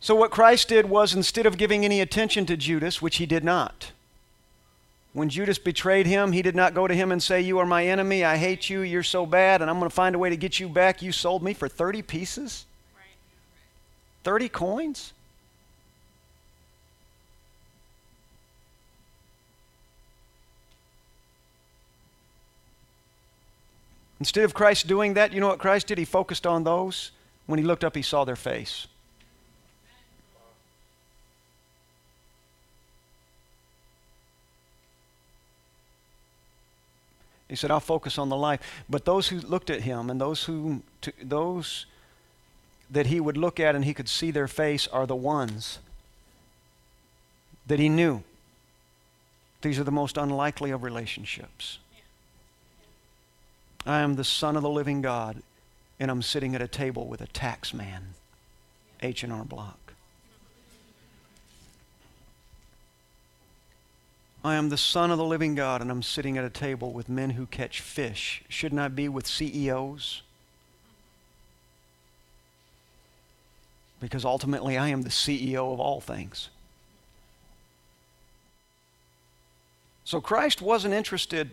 So, 0.00 0.14
what 0.14 0.30
Christ 0.30 0.68
did 0.68 0.88
was 0.88 1.14
instead 1.14 1.46
of 1.46 1.58
giving 1.58 1.84
any 1.84 2.00
attention 2.00 2.46
to 2.46 2.56
Judas, 2.56 3.02
which 3.02 3.16
he 3.16 3.26
did 3.26 3.42
not, 3.44 3.92
when 5.12 5.28
Judas 5.28 5.58
betrayed 5.58 6.06
him, 6.06 6.30
he 6.30 6.42
did 6.42 6.54
not 6.54 6.74
go 6.74 6.86
to 6.86 6.94
him 6.94 7.10
and 7.10 7.20
say, 7.20 7.40
You 7.40 7.58
are 7.58 7.66
my 7.66 7.84
enemy. 7.84 8.24
I 8.24 8.36
hate 8.36 8.70
you. 8.70 8.82
You're 8.82 9.02
so 9.02 9.26
bad, 9.26 9.60
and 9.60 9.70
I'm 9.70 9.78
going 9.78 9.90
to 9.90 9.94
find 9.94 10.14
a 10.14 10.18
way 10.18 10.30
to 10.30 10.36
get 10.36 10.60
you 10.60 10.68
back. 10.68 11.02
You 11.02 11.10
sold 11.10 11.42
me 11.42 11.54
for 11.54 11.68
30 11.68 12.02
pieces? 12.02 12.66
30 14.22 14.48
coins? 14.50 15.12
Instead 24.20 24.44
of 24.44 24.52
Christ 24.52 24.86
doing 24.86 25.14
that, 25.14 25.32
you 25.32 25.40
know 25.40 25.48
what 25.48 25.58
Christ 25.58 25.86
did? 25.86 25.98
He 25.98 26.04
focused 26.04 26.46
on 26.46 26.64
those. 26.64 27.12
When 27.46 27.58
he 27.58 27.64
looked 27.64 27.84
up, 27.84 27.96
he 27.96 28.02
saw 28.02 28.24
their 28.24 28.36
face. 28.36 28.86
He 37.48 37.56
said, 37.56 37.70
I'll 37.70 37.80
focus 37.80 38.18
on 38.18 38.28
the 38.28 38.36
life. 38.36 38.60
But 38.88 39.04
those 39.04 39.28
who 39.28 39.38
looked 39.40 39.70
at 39.70 39.82
him 39.82 40.10
and 40.10 40.20
those 40.20 40.44
who 40.44 40.82
to, 41.00 41.12
those 41.22 41.86
that 42.90 43.06
he 43.06 43.20
would 43.20 43.36
look 43.36 43.58
at 43.58 43.74
and 43.74 43.84
he 43.84 43.94
could 43.94 44.08
see 44.08 44.30
their 44.30 44.48
face 44.48 44.86
are 44.88 45.06
the 45.06 45.16
ones 45.16 45.78
that 47.66 47.78
he 47.78 47.88
knew. 47.88 48.22
These 49.62 49.78
are 49.78 49.84
the 49.84 49.90
most 49.90 50.16
unlikely 50.16 50.70
of 50.70 50.82
relationships. 50.82 51.78
I 53.86 54.00
am 54.00 54.16
the 54.16 54.24
Son 54.24 54.56
of 54.56 54.62
the 54.62 54.70
living 54.70 55.02
God, 55.02 55.42
and 55.98 56.10
I'm 56.10 56.22
sitting 56.22 56.54
at 56.54 56.62
a 56.62 56.68
table 56.68 57.06
with 57.06 57.20
a 57.20 57.26
tax 57.26 57.72
man, 57.72 58.14
H&R 59.02 59.44
Block. 59.44 59.77
I 64.48 64.54
am 64.54 64.70
the 64.70 64.78
Son 64.78 65.10
of 65.10 65.18
the 65.18 65.24
living 65.24 65.54
God, 65.54 65.82
and 65.82 65.90
I'm 65.90 66.02
sitting 66.02 66.38
at 66.38 66.44
a 66.44 66.48
table 66.48 66.92
with 66.92 67.10
men 67.10 67.30
who 67.30 67.44
catch 67.44 67.82
fish. 67.82 68.42
Shouldn't 68.48 68.80
I 68.80 68.88
be 68.88 69.06
with 69.06 69.26
CEOs? 69.26 70.22
Because 74.00 74.24
ultimately, 74.24 74.78
I 74.78 74.88
am 74.88 75.02
the 75.02 75.10
CEO 75.10 75.72
of 75.72 75.80
all 75.80 76.00
things. 76.00 76.48
So 80.04 80.18
Christ 80.18 80.62
wasn't 80.62 80.94
interested 80.94 81.50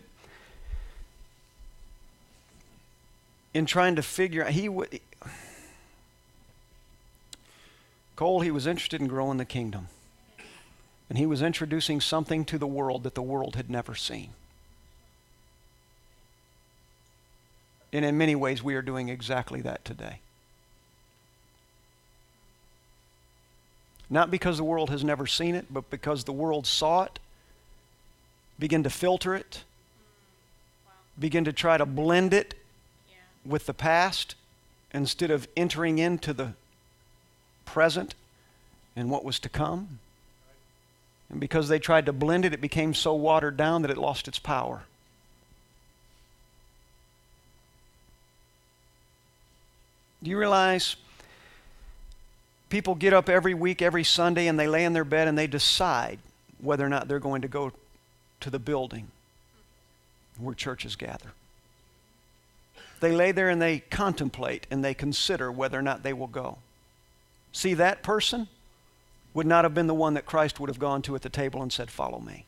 in 3.54 3.66
trying 3.66 3.98
to 3.98 4.02
figure 4.02 4.46
out 4.46 4.52
he 4.52 4.70
would 4.70 5.02
Cole 8.16 8.40
he 8.40 8.52
was 8.52 8.66
interested 8.66 9.02
in 9.02 9.08
growing 9.08 9.38
the 9.38 9.44
kingdom 9.44 9.90
and 11.10 11.18
he 11.18 11.26
was 11.26 11.42
introducing 11.42 12.02
something 12.02 12.46
to 12.46 12.58
the 12.58 12.68
world 12.68 13.04
that 13.04 13.16
the 13.16 13.22
world 13.22 13.56
had 13.56 13.70
never 13.70 13.96
seen 13.96 14.30
and 17.94 18.04
in 18.04 18.18
many 18.18 18.36
ways 18.36 18.64
we 18.64 18.76
are 18.76 18.82
doing 18.82 19.10
exactly 19.10 19.62
that 19.62 19.84
today 19.86 20.20
not 24.10 24.30
because 24.30 24.58
the 24.58 24.64
world 24.64 24.90
has 24.90 25.04
never 25.04 25.26
seen 25.26 25.56
it 25.56 25.66
but 25.70 25.90
because 25.90 26.24
the 26.24 26.34
world 26.34 26.66
saw 26.66 27.04
it 27.04 27.20
begin 28.60 28.84
to 28.84 28.90
filter 28.90 29.36
it 29.36 29.64
begin 31.20 31.46
to 31.46 31.54
try 31.54 31.78
to 31.78 31.86
blend 31.86 32.34
it 32.34 32.56
with 33.46 33.66
the 33.66 33.74
past 33.74 34.36
instead 34.94 35.32
of 35.32 35.48
entering 35.56 35.98
into 35.98 36.34
the 36.34 36.54
present 37.66 38.16
and 38.96 39.10
what 39.10 39.26
was 39.26 39.40
to 39.40 39.50
come. 39.50 40.00
And 41.30 41.40
because 41.40 41.68
they 41.68 41.80
tried 41.80 42.06
to 42.06 42.14
blend 42.14 42.46
it, 42.46 42.54
it 42.54 42.62
became 42.62 42.94
so 42.94 43.14
watered 43.14 43.58
down 43.58 43.82
that 43.82 43.92
it 43.92 43.98
lost 43.98 44.28
its 44.28 44.40
power. 44.40 44.84
Do 50.24 50.30
you 50.30 50.38
realize 50.38 50.96
people 52.70 52.96
get 52.96 53.14
up 53.14 53.30
every 53.30 53.54
week, 53.54 53.82
every 53.82 54.04
Sunday, 54.04 54.48
and 54.48 54.60
they 54.60 54.68
lay 54.68 54.86
in 54.86 54.94
their 54.94 55.04
bed 55.04 55.28
and 55.28 55.38
they 55.38 55.48
decide 55.48 56.20
whether 56.60 56.86
or 56.86 56.90
not 56.90 57.08
they're 57.08 57.20
going 57.20 57.42
to 57.42 57.48
go 57.48 57.72
to 58.40 58.50
the 58.50 58.60
building 58.60 59.08
where 60.38 60.56
churches 60.56 60.96
gather? 60.96 61.32
They 63.02 63.12
lay 63.12 63.32
there 63.32 63.50
and 63.50 63.62
they 63.62 63.80
contemplate 63.80 64.66
and 64.72 64.84
they 64.84 64.94
consider 64.94 65.52
whether 65.52 65.78
or 65.78 65.84
not 65.84 66.02
they 66.02 66.14
will 66.14 66.28
go. 66.28 66.58
See, 67.52 67.74
that 67.76 68.02
person 68.02 68.48
would 69.36 69.46
not 69.46 69.66
have 69.66 69.74
been 69.76 69.86
the 69.86 69.94
one 69.94 70.14
that 70.16 70.26
Christ 70.26 70.60
would 70.60 70.70
have 70.70 70.80
gone 70.80 71.02
to 71.04 71.14
at 71.14 71.22
the 71.22 71.30
table 71.30 71.62
and 71.62 71.72
said, 71.72 71.92
Follow 71.92 72.20
me. 72.20 72.46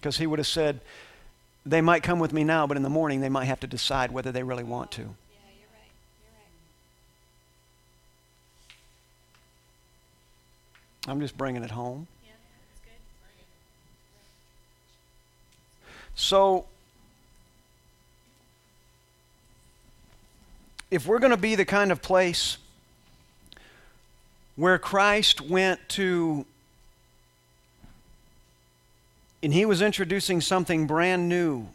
Because 0.00 0.16
he 0.16 0.26
would 0.26 0.38
have 0.38 0.46
said, 0.48 0.80
They 1.66 1.82
might 1.82 2.02
come 2.02 2.18
with 2.18 2.32
me 2.32 2.42
now, 2.42 2.66
but 2.66 2.78
in 2.78 2.82
the 2.82 2.90
morning 2.90 3.20
they 3.20 3.28
might 3.28 3.44
have 3.44 3.60
to 3.60 3.66
decide 3.66 4.10
whether 4.10 4.32
they 4.32 4.42
really 4.42 4.64
want 4.64 4.90
to. 4.92 5.14
I'm 11.06 11.20
just 11.20 11.36
bringing 11.36 11.62
it 11.62 11.70
home. 11.70 12.08
So, 16.16 16.64
if 20.90 21.06
we're 21.06 21.18
going 21.18 21.30
to 21.30 21.36
be 21.36 21.54
the 21.54 21.66
kind 21.66 21.92
of 21.92 22.00
place 22.00 22.56
where 24.56 24.78
Christ 24.78 25.40
went 25.42 25.86
to, 25.90 26.46
and 29.42 29.52
he 29.52 29.64
was 29.66 29.82
introducing 29.82 30.40
something 30.40 30.86
brand 30.86 31.28
new, 31.28 31.68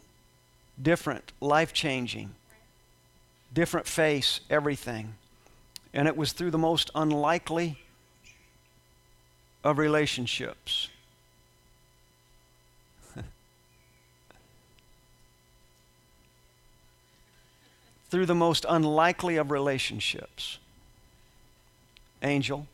different, 0.80 1.32
life 1.40 1.72
changing, 1.72 2.34
different 3.54 3.86
face, 3.86 4.40
everything. 4.50 5.14
And 5.94 6.08
it 6.08 6.16
was 6.16 6.32
through 6.32 6.50
the 6.50 6.58
most 6.58 6.90
unlikely 6.94 7.78
of 9.62 9.78
relationships. 9.78 10.88
through 18.10 18.26
the 18.26 18.34
most 18.34 18.66
unlikely 18.68 19.36
of 19.36 19.52
relationships. 19.52 20.58
Angel. 22.22 22.66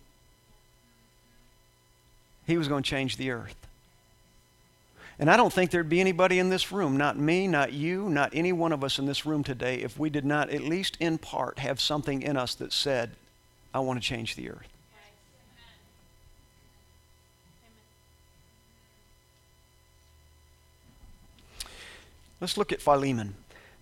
He 2.48 2.56
was 2.56 2.66
going 2.66 2.82
to 2.82 2.88
change 2.88 3.18
the 3.18 3.30
earth. 3.30 3.54
And 5.18 5.30
I 5.30 5.36
don't 5.36 5.52
think 5.52 5.70
there'd 5.70 5.88
be 5.88 6.00
anybody 6.00 6.38
in 6.38 6.48
this 6.48 6.72
room, 6.72 6.96
not 6.96 7.18
me, 7.18 7.46
not 7.46 7.74
you, 7.74 8.08
not 8.08 8.30
any 8.32 8.52
one 8.54 8.72
of 8.72 8.82
us 8.82 8.98
in 8.98 9.04
this 9.04 9.26
room 9.26 9.44
today, 9.44 9.76
if 9.76 9.98
we 9.98 10.08
did 10.08 10.24
not, 10.24 10.48
at 10.48 10.62
least 10.62 10.96
in 10.98 11.18
part, 11.18 11.58
have 11.58 11.78
something 11.78 12.22
in 12.22 12.38
us 12.38 12.54
that 12.54 12.72
said, 12.72 13.10
I 13.74 13.80
want 13.80 14.00
to 14.00 14.08
change 14.08 14.34
the 14.34 14.48
earth. 14.48 14.66
Let's 22.40 22.56
look 22.56 22.72
at 22.72 22.80
Philemon. 22.80 23.34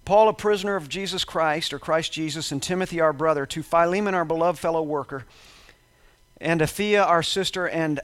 Paul, 0.05 0.29
a 0.29 0.33
prisoner 0.33 0.75
of 0.75 0.89
Jesus 0.89 1.25
Christ, 1.25 1.73
or 1.73 1.79
Christ 1.79 2.13
Jesus, 2.13 2.51
and 2.51 2.61
Timothy, 2.61 2.99
our 2.99 3.13
brother, 3.13 3.47
to 3.47 3.63
Philemon, 3.63 4.15
our 4.15 4.25
beloved 4.25 4.59
fellow 4.59 4.83
worker, 4.83 5.25
and 6.41 6.61
Apphia, 6.61 7.07
our 7.07 7.23
sister, 7.23 7.69
and 7.69 8.01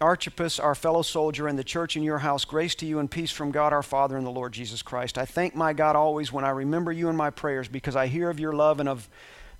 Archippus, 0.00 0.60
our 0.60 0.74
fellow 0.74 1.02
soldier, 1.02 1.48
and 1.48 1.58
the 1.58 1.64
church 1.64 1.96
in 1.96 2.02
your 2.02 2.18
house, 2.18 2.44
grace 2.44 2.74
to 2.76 2.86
you 2.86 2.98
and 2.98 3.10
peace 3.10 3.30
from 3.30 3.50
God 3.50 3.72
our 3.72 3.82
Father 3.82 4.16
and 4.16 4.26
the 4.26 4.30
Lord 4.30 4.52
Jesus 4.52 4.82
Christ. 4.82 5.16
I 5.16 5.24
thank 5.24 5.54
my 5.54 5.72
God 5.72 5.96
always 5.96 6.32
when 6.32 6.44
I 6.44 6.50
remember 6.50 6.92
you 6.92 7.08
in 7.08 7.16
my 7.16 7.30
prayers 7.30 7.68
because 7.68 7.96
I 7.96 8.06
hear 8.06 8.28
of 8.28 8.38
your 8.38 8.52
love 8.52 8.78
and 8.78 8.88
of 8.88 9.08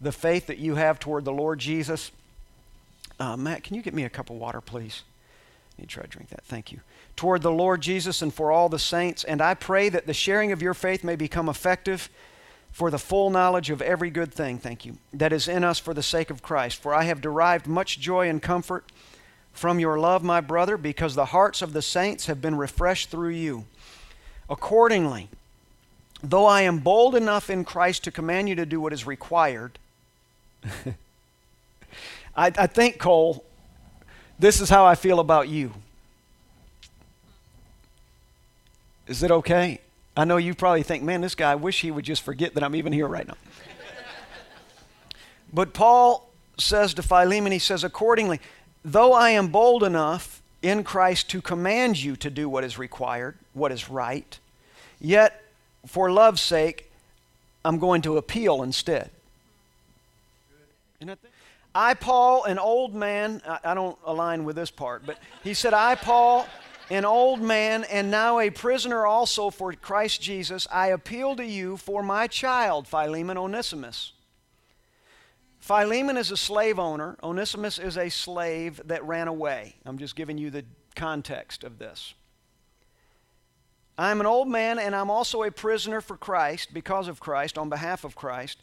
the 0.00 0.12
faith 0.12 0.46
that 0.48 0.58
you 0.58 0.74
have 0.74 0.98
toward 0.98 1.24
the 1.24 1.32
Lord 1.32 1.58
Jesus. 1.58 2.10
Uh, 3.18 3.36
Matt, 3.36 3.64
can 3.64 3.74
you 3.76 3.82
get 3.82 3.94
me 3.94 4.04
a 4.04 4.10
cup 4.10 4.28
of 4.28 4.36
water, 4.36 4.60
please? 4.60 5.02
I 5.78 5.82
need 5.82 5.88
to 5.88 5.94
try 5.94 6.02
to 6.02 6.08
drink 6.08 6.28
that. 6.28 6.44
Thank 6.44 6.70
you 6.70 6.80
toward 7.16 7.42
the 7.42 7.50
Lord 7.50 7.80
Jesus 7.80 8.22
and 8.22 8.32
for 8.32 8.52
all 8.52 8.68
the 8.68 8.78
saints. 8.78 9.24
And 9.24 9.40
I 9.40 9.54
pray 9.54 9.88
that 9.88 10.06
the 10.06 10.14
sharing 10.14 10.52
of 10.52 10.62
your 10.62 10.74
faith 10.74 11.02
may 11.02 11.16
become 11.16 11.48
effective 11.48 12.10
for 12.70 12.90
the 12.90 12.98
full 12.98 13.30
knowledge 13.30 13.70
of 13.70 13.80
every 13.80 14.10
good 14.10 14.32
thing, 14.32 14.58
thank 14.58 14.84
you, 14.84 14.98
that 15.14 15.32
is 15.32 15.48
in 15.48 15.64
us 15.64 15.78
for 15.78 15.94
the 15.94 16.02
sake 16.02 16.28
of 16.28 16.42
Christ. 16.42 16.76
For 16.76 16.92
I 16.92 17.04
have 17.04 17.22
derived 17.22 17.66
much 17.66 17.98
joy 17.98 18.28
and 18.28 18.42
comfort 18.42 18.84
from 19.56 19.80
your 19.80 19.98
love, 19.98 20.22
my 20.22 20.40
brother, 20.40 20.76
because 20.76 21.14
the 21.14 21.26
hearts 21.26 21.62
of 21.62 21.72
the 21.72 21.82
saints 21.82 22.26
have 22.26 22.40
been 22.42 22.56
refreshed 22.56 23.10
through 23.10 23.30
you. 23.30 23.64
Accordingly, 24.50 25.28
though 26.22 26.46
I 26.46 26.62
am 26.62 26.78
bold 26.78 27.14
enough 27.14 27.48
in 27.48 27.64
Christ 27.64 28.04
to 28.04 28.10
command 28.10 28.48
you 28.48 28.54
to 28.56 28.66
do 28.66 28.80
what 28.80 28.92
is 28.92 29.06
required, 29.06 29.78
I, 32.36 32.46
I 32.46 32.66
think, 32.66 32.98
Cole, 32.98 33.44
this 34.38 34.60
is 34.60 34.68
how 34.68 34.84
I 34.84 34.94
feel 34.94 35.20
about 35.20 35.48
you. 35.48 35.72
Is 39.06 39.22
it 39.22 39.30
okay? 39.30 39.80
I 40.16 40.24
know 40.24 40.36
you 40.36 40.54
probably 40.54 40.82
think, 40.82 41.02
man, 41.02 41.20
this 41.22 41.34
guy, 41.34 41.52
I 41.52 41.54
wish 41.54 41.80
he 41.80 41.90
would 41.90 42.04
just 42.04 42.22
forget 42.22 42.54
that 42.54 42.62
I'm 42.62 42.74
even 42.74 42.92
here 42.92 43.06
right 43.06 43.26
now. 43.26 43.36
but 45.52 45.72
Paul 45.72 46.28
says 46.58 46.94
to 46.94 47.02
Philemon, 47.02 47.52
he 47.52 47.58
says, 47.58 47.84
accordingly, 47.84 48.40
though 48.86 49.12
I 49.12 49.30
am 49.30 49.48
bold 49.48 49.82
enough 49.82 50.40
in 50.62 50.84
Christ 50.84 51.28
to 51.30 51.42
command 51.42 52.00
you 52.02 52.14
to 52.16 52.30
do 52.30 52.48
what 52.48 52.62
is 52.62 52.78
required, 52.78 53.36
what 53.52 53.72
is 53.72 53.90
right, 53.90 54.38
yet 55.00 55.42
for 55.86 56.10
love's 56.10 56.40
sake, 56.40 56.90
I'm 57.64 57.78
going 57.80 58.00
to 58.02 58.16
appeal 58.16 58.62
instead. 58.62 59.10
I, 61.74 61.94
Paul, 61.94 62.44
an 62.44 62.60
old 62.60 62.94
man, 62.94 63.42
I 63.64 63.74
don't 63.74 63.98
align 64.06 64.44
with 64.44 64.54
this 64.54 64.70
part, 64.70 65.04
but 65.04 65.18
he 65.42 65.52
said, 65.52 65.74
I, 65.74 65.96
Paul, 65.96 66.46
an 66.88 67.04
old 67.04 67.42
man, 67.42 67.84
and 67.84 68.08
now 68.08 68.38
a 68.38 68.50
prisoner 68.50 69.04
also 69.04 69.50
for 69.50 69.72
Christ 69.72 70.22
Jesus, 70.22 70.68
I 70.72 70.88
appeal 70.88 71.34
to 71.36 71.44
you 71.44 71.76
for 71.76 72.04
my 72.04 72.28
child, 72.28 72.86
Philemon 72.86 73.36
Onesimus. 73.36 74.12
Philemon 75.66 76.16
is 76.16 76.30
a 76.30 76.36
slave 76.36 76.78
owner. 76.78 77.16
Onesimus 77.24 77.80
is 77.80 77.98
a 77.98 78.08
slave 78.08 78.80
that 78.84 79.04
ran 79.04 79.26
away. 79.26 79.74
I'm 79.84 79.98
just 79.98 80.14
giving 80.14 80.38
you 80.38 80.48
the 80.48 80.64
context 80.94 81.64
of 81.64 81.80
this. 81.80 82.14
I'm 83.98 84.20
an 84.20 84.26
old 84.26 84.46
man, 84.46 84.78
and 84.78 84.94
I'm 84.94 85.10
also 85.10 85.42
a 85.42 85.50
prisoner 85.50 86.00
for 86.00 86.16
Christ, 86.16 86.72
because 86.72 87.08
of 87.08 87.18
Christ, 87.18 87.58
on 87.58 87.68
behalf 87.68 88.04
of 88.04 88.14
Christ. 88.14 88.60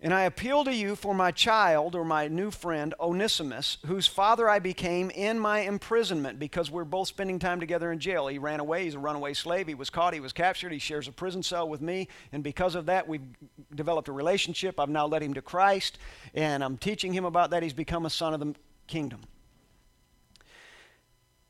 And 0.00 0.14
I 0.14 0.22
appeal 0.22 0.62
to 0.62 0.72
you 0.72 0.94
for 0.94 1.12
my 1.12 1.32
child 1.32 1.96
or 1.96 2.04
my 2.04 2.28
new 2.28 2.52
friend, 2.52 2.94
Onesimus, 3.00 3.78
whose 3.84 4.06
father 4.06 4.48
I 4.48 4.60
became 4.60 5.10
in 5.10 5.40
my 5.40 5.60
imprisonment 5.60 6.38
because 6.38 6.70
we're 6.70 6.84
both 6.84 7.08
spending 7.08 7.40
time 7.40 7.58
together 7.58 7.90
in 7.90 7.98
jail. 7.98 8.28
He 8.28 8.38
ran 8.38 8.60
away. 8.60 8.84
He's 8.84 8.94
a 8.94 9.00
runaway 9.00 9.34
slave. 9.34 9.66
He 9.66 9.74
was 9.74 9.90
caught. 9.90 10.14
He 10.14 10.20
was 10.20 10.32
captured. 10.32 10.70
He 10.70 10.78
shares 10.78 11.08
a 11.08 11.12
prison 11.12 11.42
cell 11.42 11.68
with 11.68 11.80
me. 11.80 12.06
And 12.30 12.44
because 12.44 12.76
of 12.76 12.86
that, 12.86 13.08
we've 13.08 13.26
developed 13.74 14.06
a 14.06 14.12
relationship. 14.12 14.78
I've 14.78 14.88
now 14.88 15.08
led 15.08 15.20
him 15.20 15.34
to 15.34 15.42
Christ, 15.42 15.98
and 16.32 16.62
I'm 16.62 16.78
teaching 16.78 17.12
him 17.12 17.24
about 17.24 17.50
that. 17.50 17.64
He's 17.64 17.72
become 17.72 18.06
a 18.06 18.10
son 18.10 18.34
of 18.34 18.40
the 18.40 18.54
kingdom. 18.86 19.22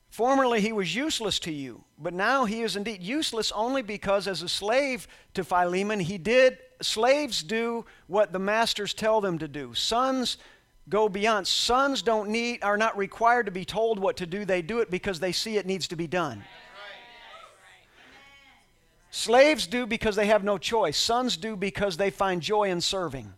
Formerly 0.08 0.62
he 0.62 0.72
was 0.72 0.94
useless 0.96 1.38
to 1.40 1.52
you, 1.52 1.84
but 1.98 2.14
now 2.14 2.46
he 2.46 2.62
is 2.62 2.76
indeed 2.76 3.02
useless 3.02 3.52
only 3.52 3.82
because, 3.82 4.26
as 4.26 4.40
a 4.40 4.48
slave 4.48 5.06
to 5.34 5.44
Philemon, 5.44 6.00
he 6.00 6.16
did, 6.16 6.58
slaves 6.80 7.42
do 7.42 7.84
what 8.06 8.32
the 8.32 8.38
masters 8.38 8.94
tell 8.94 9.20
them 9.20 9.38
to 9.38 9.48
do. 9.48 9.74
Sons 9.74 10.38
go 10.88 11.08
beyond. 11.08 11.46
Sons 11.46 12.02
don't 12.02 12.30
need, 12.30 12.62
are 12.62 12.76
not 12.76 12.96
required 12.96 13.46
to 13.46 13.52
be 13.52 13.64
told 13.64 13.98
what 13.98 14.16
to 14.18 14.26
do. 14.26 14.44
They 14.44 14.62
do 14.62 14.80
it 14.80 14.90
because 14.90 15.20
they 15.20 15.32
see 15.32 15.56
it 15.56 15.66
needs 15.66 15.88
to 15.88 15.96
be 15.96 16.06
done. 16.06 16.44
Slaves 19.10 19.66
do 19.66 19.86
because 19.86 20.16
they 20.16 20.26
have 20.26 20.44
no 20.44 20.58
choice. 20.58 20.96
Sons 20.96 21.36
do 21.36 21.56
because 21.56 21.96
they 21.96 22.10
find 22.10 22.42
joy 22.42 22.70
in 22.70 22.80
serving. 22.80 23.32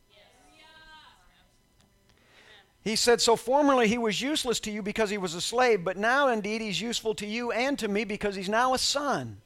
He 2.83 2.97
said, 2.97 3.21
So 3.21 3.37
formerly 3.37 3.89
he 3.89 3.99
was 3.99 4.21
useless 4.21 4.59
to 4.61 4.71
you 4.71 4.83
because 4.83 5.11
he 5.11 5.19
was 5.19 5.35
a 5.35 5.41
slave, 5.41 5.85
but 5.85 5.97
now 5.97 6.29
indeed 6.29 6.61
he's 6.61 6.81
useful 6.81 7.15
to 7.17 7.27
you 7.27 7.53
and 7.53 7.79
to 7.79 7.89
me 7.89 8.05
because 8.05 8.35
he's 8.35 8.49
now 8.49 8.75
a 8.75 8.79
son. 8.79 9.41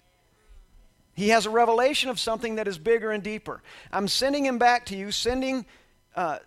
He 1.15 1.29
has 1.29 1.47
a 1.47 1.51
revelation 1.51 2.11
of 2.11 2.19
something 2.19 2.57
that 2.57 2.69
is 2.69 2.79
bigger 2.79 3.13
and 3.13 3.23
deeper. 3.23 3.63
I'm 3.93 4.09
sending 4.09 4.45
him 4.45 4.59
back 4.59 4.87
to 4.87 4.97
you, 4.97 5.13
sending, 5.13 5.65
uh, 6.17 6.39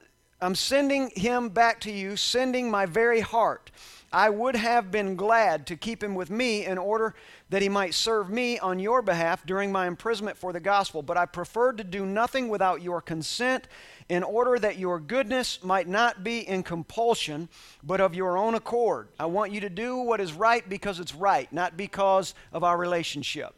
I'm 0.41 0.55
sending 0.55 1.09
him 1.11 1.49
back 1.49 1.79
to 1.81 1.91
you, 1.91 2.17
sending 2.17 2.69
my 2.69 2.85
very 2.85 3.21
heart. 3.21 3.71
I 4.11 4.29
would 4.29 4.55
have 4.55 4.89
been 4.89 5.15
glad 5.15 5.67
to 5.67 5.75
keep 5.75 6.01
him 6.01 6.15
with 6.15 6.29
me 6.29 6.65
in 6.65 6.77
order 6.77 7.13
that 7.49 7.61
he 7.61 7.67
might 7.67 7.93
serve 7.93 8.29
me 8.29 8.57
on 8.57 8.79
your 8.79 9.01
behalf 9.01 9.45
during 9.45 9.69
my 9.71 9.85
imprisonment 9.85 10.37
for 10.37 10.53
the 10.53 10.61
gospel, 10.61 11.01
but 11.01 11.17
I 11.17 11.25
preferred 11.25 11.77
to 11.77 11.83
do 11.83 12.05
nothing 12.05 12.47
without 12.47 12.81
your 12.81 13.01
consent 13.01 13.67
in 14.07 14.23
order 14.23 14.57
that 14.59 14.77
your 14.77 14.99
goodness 14.99 15.61
might 15.61 15.89
not 15.89 16.23
be 16.23 16.39
in 16.47 16.63
compulsion, 16.63 17.49
but 17.83 17.99
of 17.99 18.15
your 18.15 18.37
own 18.37 18.55
accord. 18.55 19.09
I 19.19 19.25
want 19.25 19.51
you 19.51 19.59
to 19.61 19.69
do 19.69 19.97
what 19.97 20.21
is 20.21 20.31
right 20.31 20.67
because 20.67 21.01
it's 21.01 21.13
right, 21.13 21.51
not 21.51 21.75
because 21.75 22.33
of 22.53 22.63
our 22.63 22.77
relationship. 22.77 23.53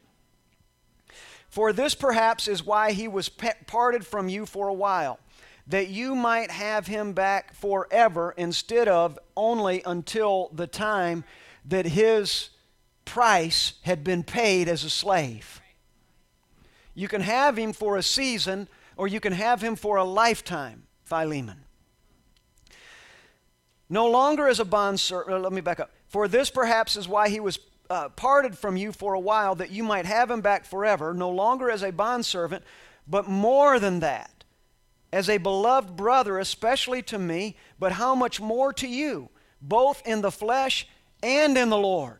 For 1.49 1.73
this 1.73 1.95
perhaps 1.95 2.47
is 2.47 2.65
why 2.65 2.91
he 2.91 3.07
was 3.07 3.29
parted 3.29 4.05
from 4.05 4.29
you 4.29 4.45
for 4.45 4.67
a 4.67 4.73
while, 4.73 5.19
that 5.67 5.89
you 5.89 6.15
might 6.15 6.51
have 6.51 6.87
him 6.87 7.13
back 7.13 7.53
forever 7.55 8.33
instead 8.37 8.87
of 8.87 9.17
only 9.35 9.81
until 9.85 10.49
the 10.53 10.67
time 10.67 11.23
that 11.65 11.85
his 11.85 12.49
price 13.03 13.73
had 13.81 14.03
been 14.03 14.23
paid 14.23 14.67
as 14.67 14.83
a 14.83 14.89
slave. 14.89 15.59
You 16.93 17.07
can 17.07 17.21
have 17.21 17.57
him 17.57 17.73
for 17.73 17.97
a 17.97 18.03
season 18.03 18.67
or 18.95 19.07
you 19.07 19.19
can 19.19 19.33
have 19.33 19.63
him 19.63 19.75
for 19.75 19.97
a 19.97 20.03
lifetime, 20.03 20.83
Philemon. 21.05 21.63
No 23.89 24.05
longer 24.07 24.47
as 24.47 24.59
a 24.59 24.65
bondservant, 24.65 25.35
uh, 25.35 25.39
let 25.39 25.51
me 25.51 25.61
back 25.61 25.79
up. 25.79 25.89
For 26.09 26.27
this 26.27 26.49
perhaps 26.49 26.95
is 26.95 27.07
why 27.07 27.29
he 27.29 27.39
was 27.39 27.57
uh, 27.89 28.09
parted 28.09 28.57
from 28.57 28.77
you 28.77 28.91
for 28.91 29.13
a 29.13 29.19
while, 29.19 29.55
that 29.55 29.71
you 29.71 29.83
might 29.83 30.05
have 30.05 30.29
him 30.29 30.41
back 30.41 30.65
forever, 30.65 31.13
no 31.13 31.29
longer 31.29 31.69
as 31.69 31.83
a 31.83 31.91
bondservant, 31.91 32.63
but 33.07 33.27
more 33.27 33.79
than 33.79 33.99
that, 34.01 34.43
as 35.11 35.29
a 35.29 35.37
beloved 35.37 35.95
brother, 35.95 36.37
especially 36.37 37.01
to 37.01 37.17
me, 37.17 37.55
but 37.79 37.93
how 37.93 38.13
much 38.13 38.39
more 38.39 38.71
to 38.73 38.87
you, 38.87 39.29
both 39.61 40.01
in 40.05 40.21
the 40.21 40.31
flesh 40.31 40.87
and 41.23 41.57
in 41.57 41.69
the 41.69 41.77
Lord. 41.77 42.19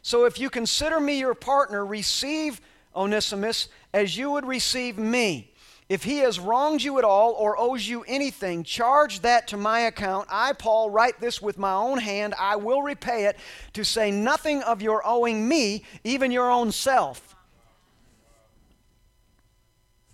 So 0.00 0.24
if 0.24 0.40
you 0.40 0.50
consider 0.50 0.98
me 0.98 1.18
your 1.18 1.34
partner, 1.34 1.86
receive 1.86 2.60
Onesimus 2.94 3.68
as 3.94 4.16
you 4.16 4.30
would 4.32 4.46
receive 4.46 4.98
me. 4.98 5.51
If 5.92 6.04
he 6.04 6.20
has 6.20 6.40
wronged 6.40 6.82
you 6.82 6.96
at 6.96 7.04
all 7.04 7.32
or 7.32 7.60
owes 7.60 7.86
you 7.86 8.02
anything, 8.08 8.64
charge 8.64 9.20
that 9.20 9.48
to 9.48 9.58
my 9.58 9.80
account. 9.80 10.26
I, 10.30 10.54
Paul, 10.54 10.88
write 10.88 11.20
this 11.20 11.42
with 11.42 11.58
my 11.58 11.74
own 11.74 11.98
hand. 11.98 12.32
I 12.40 12.56
will 12.56 12.80
repay 12.80 13.26
it, 13.26 13.36
to 13.74 13.84
say 13.84 14.10
nothing 14.10 14.62
of 14.62 14.80
your 14.80 15.06
owing 15.06 15.46
me, 15.46 15.84
even 16.02 16.30
your 16.30 16.50
own 16.50 16.72
self. 16.72 17.36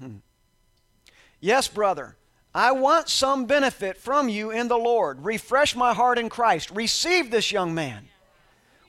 Hmm. 0.01 0.17
Yes, 1.39 1.69
brother, 1.69 2.17
I 2.53 2.73
want 2.73 3.09
some 3.09 3.45
benefit 3.45 3.97
from 3.97 4.29
you 4.29 4.51
in 4.51 4.67
the 4.67 4.77
Lord. 4.77 5.25
Refresh 5.25 5.77
my 5.77 5.95
heart 5.95 6.19
in 6.19 6.29
Christ. 6.29 6.73
Receive 6.73 7.31
this 7.31 7.53
young 7.53 7.73
man 7.73 8.09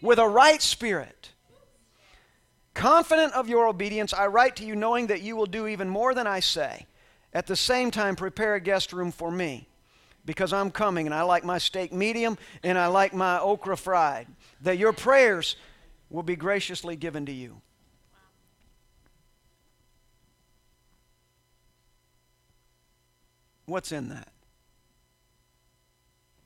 with 0.01 0.17
a 0.17 0.27
right 0.27 0.59
spirit 0.59 1.33
Confident 2.79 3.33
of 3.33 3.49
your 3.49 3.67
obedience, 3.67 4.13
I 4.13 4.27
write 4.27 4.55
to 4.55 4.65
you 4.65 4.73
knowing 4.73 5.07
that 5.07 5.21
you 5.21 5.35
will 5.35 5.45
do 5.45 5.67
even 5.67 5.89
more 5.89 6.13
than 6.13 6.25
I 6.25 6.39
say. 6.39 6.87
At 7.33 7.45
the 7.45 7.57
same 7.57 7.91
time, 7.91 8.15
prepare 8.15 8.55
a 8.55 8.61
guest 8.61 8.93
room 8.93 9.11
for 9.11 9.29
me 9.29 9.67
because 10.23 10.53
I'm 10.53 10.71
coming 10.71 11.05
and 11.05 11.13
I 11.13 11.23
like 11.23 11.43
my 11.43 11.57
steak 11.57 11.91
medium 11.91 12.37
and 12.63 12.77
I 12.77 12.87
like 12.87 13.13
my 13.13 13.37
okra 13.37 13.75
fried. 13.75 14.27
That 14.61 14.77
your 14.77 14.93
prayers 14.93 15.57
will 16.09 16.23
be 16.23 16.37
graciously 16.37 16.95
given 16.95 17.25
to 17.25 17.33
you. 17.33 17.59
What's 23.65 23.91
in 23.91 24.07
that? 24.07 24.29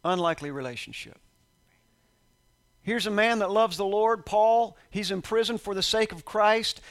Unlikely 0.04 0.50
relationship. 0.50 1.20
Here's 2.84 3.08
a 3.08 3.12
man 3.12 3.40
that 3.40 3.50
loves 3.50 3.78
the 3.78 3.86
Lord, 3.86 4.26
Paul. 4.26 4.78
He's 4.90 5.10
in 5.10 5.22
prison 5.22 5.58
for 5.58 5.74
the 5.74 5.82
sake 5.82 6.12
of 6.12 6.26
Christ. 6.26 6.82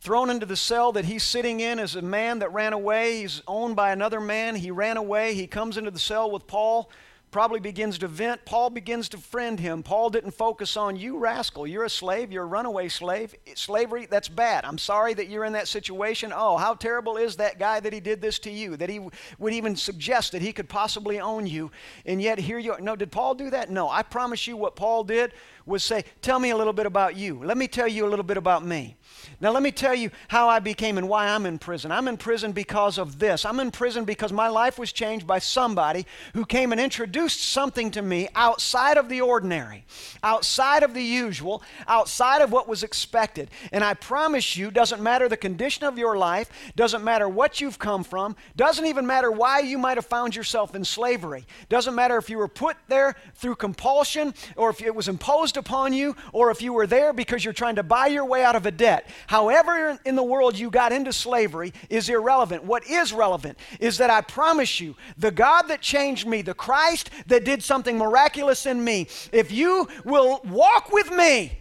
thrown 0.00 0.30
into 0.30 0.46
the 0.46 0.56
cell 0.56 0.92
that 0.92 1.04
he's 1.04 1.22
sitting 1.22 1.60
in 1.60 1.78
as 1.78 1.94
a 1.94 2.02
man 2.02 2.38
that 2.40 2.52
ran 2.52 2.72
away. 2.72 3.20
He's 3.20 3.42
owned 3.46 3.76
by 3.76 3.92
another 3.92 4.20
man. 4.20 4.56
He 4.56 4.70
ran 4.70 4.96
away. 4.96 5.34
He 5.34 5.46
comes 5.46 5.76
into 5.76 5.90
the 5.90 5.98
cell 5.98 6.30
with 6.30 6.46
Paul 6.46 6.90
probably 7.30 7.60
begins 7.60 7.98
to 7.98 8.08
vent. 8.08 8.44
Paul 8.44 8.70
begins 8.70 9.08
to 9.10 9.18
friend 9.18 9.58
him. 9.58 9.82
Paul 9.82 10.10
didn't 10.10 10.32
focus 10.32 10.76
on 10.76 10.96
you, 10.96 11.18
rascal. 11.18 11.66
You're 11.66 11.84
a 11.84 11.90
slave. 11.90 12.32
You're 12.32 12.42
a 12.42 12.46
runaway 12.46 12.88
slave. 12.88 13.34
Slavery, 13.54 14.06
that's 14.10 14.28
bad. 14.28 14.64
I'm 14.64 14.78
sorry 14.78 15.14
that 15.14 15.28
you're 15.28 15.44
in 15.44 15.52
that 15.52 15.68
situation. 15.68 16.32
Oh, 16.34 16.56
how 16.56 16.74
terrible 16.74 17.16
is 17.16 17.36
that 17.36 17.58
guy 17.58 17.80
that 17.80 17.92
he 17.92 18.00
did 18.00 18.20
this 18.20 18.38
to 18.40 18.50
you, 18.50 18.76
that 18.76 18.90
he 18.90 19.00
would 19.38 19.52
even 19.52 19.76
suggest 19.76 20.32
that 20.32 20.42
he 20.42 20.52
could 20.52 20.68
possibly 20.68 21.20
own 21.20 21.46
you. 21.46 21.70
And 22.04 22.20
yet 22.20 22.38
here 22.38 22.58
you 22.58 22.72
are. 22.72 22.80
No, 22.80 22.96
did 22.96 23.12
Paul 23.12 23.34
do 23.34 23.50
that? 23.50 23.70
No. 23.70 23.88
I 23.88 24.02
promise 24.02 24.46
you 24.46 24.56
what 24.56 24.76
Paul 24.76 25.04
did 25.04 25.32
was 25.70 25.82
say, 25.82 26.04
Tell 26.20 26.38
me 26.38 26.50
a 26.50 26.56
little 26.56 26.72
bit 26.72 26.86
about 26.86 27.16
you. 27.16 27.42
Let 27.42 27.56
me 27.56 27.68
tell 27.68 27.88
you 27.88 28.06
a 28.06 28.10
little 28.10 28.24
bit 28.24 28.36
about 28.36 28.64
me. 28.64 28.96
Now, 29.40 29.52
let 29.52 29.62
me 29.62 29.72
tell 29.72 29.94
you 29.94 30.10
how 30.28 30.48
I 30.48 30.58
became 30.58 30.98
and 30.98 31.08
why 31.08 31.28
I'm 31.28 31.46
in 31.46 31.58
prison. 31.58 31.90
I'm 31.90 32.08
in 32.08 32.18
prison 32.18 32.52
because 32.52 32.98
of 32.98 33.18
this. 33.18 33.46
I'm 33.46 33.58
in 33.60 33.70
prison 33.70 34.04
because 34.04 34.32
my 34.32 34.48
life 34.48 34.78
was 34.78 34.92
changed 34.92 35.26
by 35.26 35.38
somebody 35.38 36.04
who 36.34 36.44
came 36.44 36.72
and 36.72 36.80
introduced 36.80 37.40
something 37.40 37.90
to 37.92 38.02
me 38.02 38.28
outside 38.34 38.98
of 38.98 39.08
the 39.08 39.22
ordinary, 39.22 39.84
outside 40.22 40.82
of 40.82 40.92
the 40.92 41.02
usual, 41.02 41.62
outside 41.88 42.42
of 42.42 42.52
what 42.52 42.68
was 42.68 42.82
expected. 42.82 43.50
And 43.72 43.82
I 43.82 43.94
promise 43.94 44.56
you, 44.56 44.70
doesn't 44.70 45.02
matter 45.02 45.28
the 45.28 45.36
condition 45.36 45.84
of 45.84 45.96
your 45.96 46.18
life, 46.18 46.50
doesn't 46.76 47.02
matter 47.02 47.28
what 47.28 47.60
you've 47.60 47.78
come 47.78 48.04
from, 48.04 48.36
doesn't 48.56 48.86
even 48.86 49.06
matter 49.06 49.30
why 49.30 49.60
you 49.60 49.78
might 49.78 49.96
have 49.96 50.06
found 50.06 50.36
yourself 50.36 50.74
in 50.74 50.84
slavery, 50.84 51.46
doesn't 51.68 51.94
matter 51.94 52.18
if 52.18 52.28
you 52.28 52.36
were 52.36 52.48
put 52.48 52.76
there 52.88 53.14
through 53.34 53.56
compulsion 53.56 54.34
or 54.56 54.70
if 54.70 54.82
it 54.82 54.94
was 54.94 55.08
imposed 55.08 55.56
upon 55.60 55.92
you 55.92 56.16
or 56.32 56.50
if 56.50 56.60
you 56.60 56.72
were 56.72 56.88
there 56.88 57.12
because 57.12 57.44
you're 57.44 57.54
trying 57.54 57.76
to 57.76 57.84
buy 57.84 58.08
your 58.08 58.24
way 58.24 58.42
out 58.42 58.56
of 58.56 58.66
a 58.66 58.72
debt. 58.72 59.06
However, 59.28 59.96
in 60.04 60.16
the 60.16 60.24
world 60.24 60.58
you 60.58 60.70
got 60.70 60.90
into 60.90 61.12
slavery 61.12 61.72
is 61.88 62.08
irrelevant. 62.08 62.64
What 62.64 62.84
is 62.88 63.12
relevant 63.12 63.58
is 63.78 63.98
that 63.98 64.10
I 64.10 64.22
promise 64.22 64.80
you, 64.80 64.96
the 65.16 65.30
God 65.30 65.68
that 65.68 65.80
changed 65.80 66.26
me, 66.26 66.42
the 66.42 66.54
Christ 66.54 67.10
that 67.28 67.44
did 67.44 67.62
something 67.62 67.96
miraculous 67.96 68.66
in 68.66 68.82
me, 68.82 69.06
if 69.30 69.52
you 69.52 69.88
will 70.04 70.40
walk 70.44 70.90
with 70.90 71.12
me, 71.12 71.60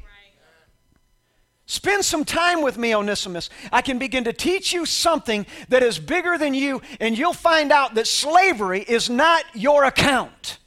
Spend 1.69 2.03
some 2.03 2.25
time 2.25 2.63
with 2.63 2.79
me, 2.79 2.95
Onesimus. 2.95 3.51
I 3.71 3.83
can 3.83 3.99
begin 3.99 4.23
to 4.23 4.33
teach 4.33 4.73
you 4.73 4.87
something 4.87 5.45
that 5.67 5.83
is 5.83 5.99
bigger 5.99 6.35
than 6.35 6.55
you, 6.55 6.81
and 6.99 7.15
you'll 7.15 7.31
find 7.31 7.71
out 7.71 7.93
that 7.93 8.07
slavery 8.07 8.81
is 8.81 9.07
not 9.07 9.43
your 9.53 9.83
account. 9.83 10.58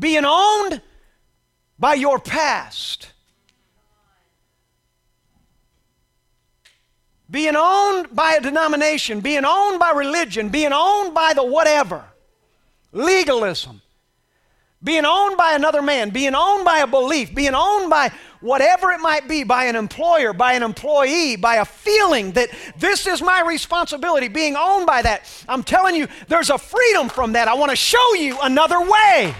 Being 0.00 0.24
owned 0.24 0.80
by 1.78 1.94
your 1.94 2.18
past. 2.18 3.10
Being 7.30 7.54
owned 7.56 8.14
by 8.14 8.34
a 8.34 8.40
denomination, 8.40 9.20
being 9.20 9.44
owned 9.44 9.78
by 9.78 9.92
religion, 9.92 10.48
being 10.48 10.72
owned 10.72 11.14
by 11.14 11.32
the 11.32 11.44
whatever. 11.44 12.04
Legalism. 12.90 13.80
Being 14.82 15.04
owned 15.04 15.36
by 15.36 15.52
another 15.52 15.82
man, 15.82 16.10
being 16.10 16.34
owned 16.34 16.64
by 16.64 16.78
a 16.78 16.86
belief, 16.86 17.34
being 17.34 17.54
owned 17.54 17.90
by 17.90 18.10
whatever 18.40 18.90
it 18.90 18.98
might 18.98 19.28
be, 19.28 19.44
by 19.44 19.66
an 19.66 19.76
employer, 19.76 20.32
by 20.32 20.54
an 20.54 20.62
employee, 20.62 21.36
by 21.36 21.56
a 21.56 21.64
feeling 21.66 22.32
that 22.32 22.48
this 22.78 23.06
is 23.06 23.20
my 23.20 23.42
responsibility, 23.42 24.28
being 24.28 24.56
owned 24.56 24.86
by 24.86 25.02
that. 25.02 25.30
I'm 25.46 25.62
telling 25.62 25.94
you, 25.94 26.08
there's 26.28 26.48
a 26.48 26.56
freedom 26.56 27.10
from 27.10 27.32
that. 27.32 27.46
I 27.46 27.54
want 27.54 27.70
to 27.70 27.76
show 27.76 28.14
you 28.14 28.38
another 28.42 28.80
way. 28.80 29.34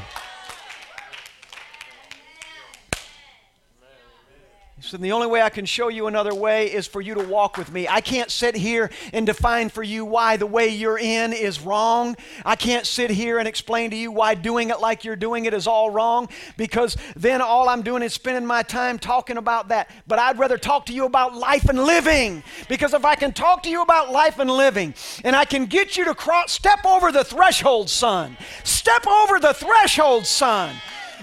Said, 4.91 5.03
The 5.03 5.13
only 5.13 5.29
way 5.29 5.41
I 5.41 5.51
can 5.51 5.67
show 5.67 5.87
you 5.87 6.09
another 6.09 6.35
way 6.35 6.67
is 6.67 6.89
for 6.89 7.01
you 7.01 7.15
to 7.15 7.23
walk 7.23 7.57
with 7.57 7.71
me. 7.71 7.87
I 7.87 8.01
can't 8.01 8.29
sit 8.29 8.57
here 8.57 8.91
and 9.13 9.25
define 9.25 9.69
for 9.69 9.85
you 9.85 10.05
why 10.05 10.37
the 10.37 10.49
way 10.49 10.67
you're 10.67 10.99
in 10.99 11.33
is 11.33 11.61
wrong. 11.61 12.17
I 12.45 12.57
can't 12.57 12.85
sit 12.85 13.09
here 13.09 13.39
and 13.39 13.47
explain 13.47 13.93
to 13.93 13.97
you 13.97 14.11
why 14.11 14.35
doing 14.35 14.71
it 14.71 14.81
like 14.81 15.05
you're 15.05 15.15
doing 15.15 15.45
it 15.45 15.55
is 15.55 15.69
all 15.69 15.91
wrong 15.91 16.29
because 16.57 16.97
then 17.15 17.41
all 17.41 17.69
I'm 17.69 17.83
doing 17.83 18.03
is 18.03 18.13
spending 18.15 18.45
my 18.45 18.65
time 18.65 18.99
talking 18.99 19.37
about 19.37 19.69
that. 19.69 19.89
But 20.09 20.19
I'd 20.19 20.41
rather 20.41 20.59
talk 20.59 20.87
to 20.87 20.93
you 20.93 21.05
about 21.05 21.37
life 21.37 21.69
and 21.69 21.79
living 21.79 22.43
because 22.69 22.93
if 22.93 23.05
I 23.05 23.15
can 23.15 23.33
talk 23.33 23.63
to 23.63 23.71
you 23.71 23.83
about 23.83 24.11
life 24.11 24.41
and 24.41 24.51
living 24.51 24.95
and 25.23 25.37
I 25.37 25.45
can 25.45 25.67
get 25.67 25.97
you 25.97 26.05
to 26.07 26.17
cross, 26.17 26.51
step 26.51 26.85
over 26.85 27.13
the 27.13 27.23
threshold, 27.23 27.91
son. 27.91 28.37
Step 28.65 29.07
over 29.07 29.39
the 29.39 29.55
threshold, 29.55 30.27
son 30.27 30.75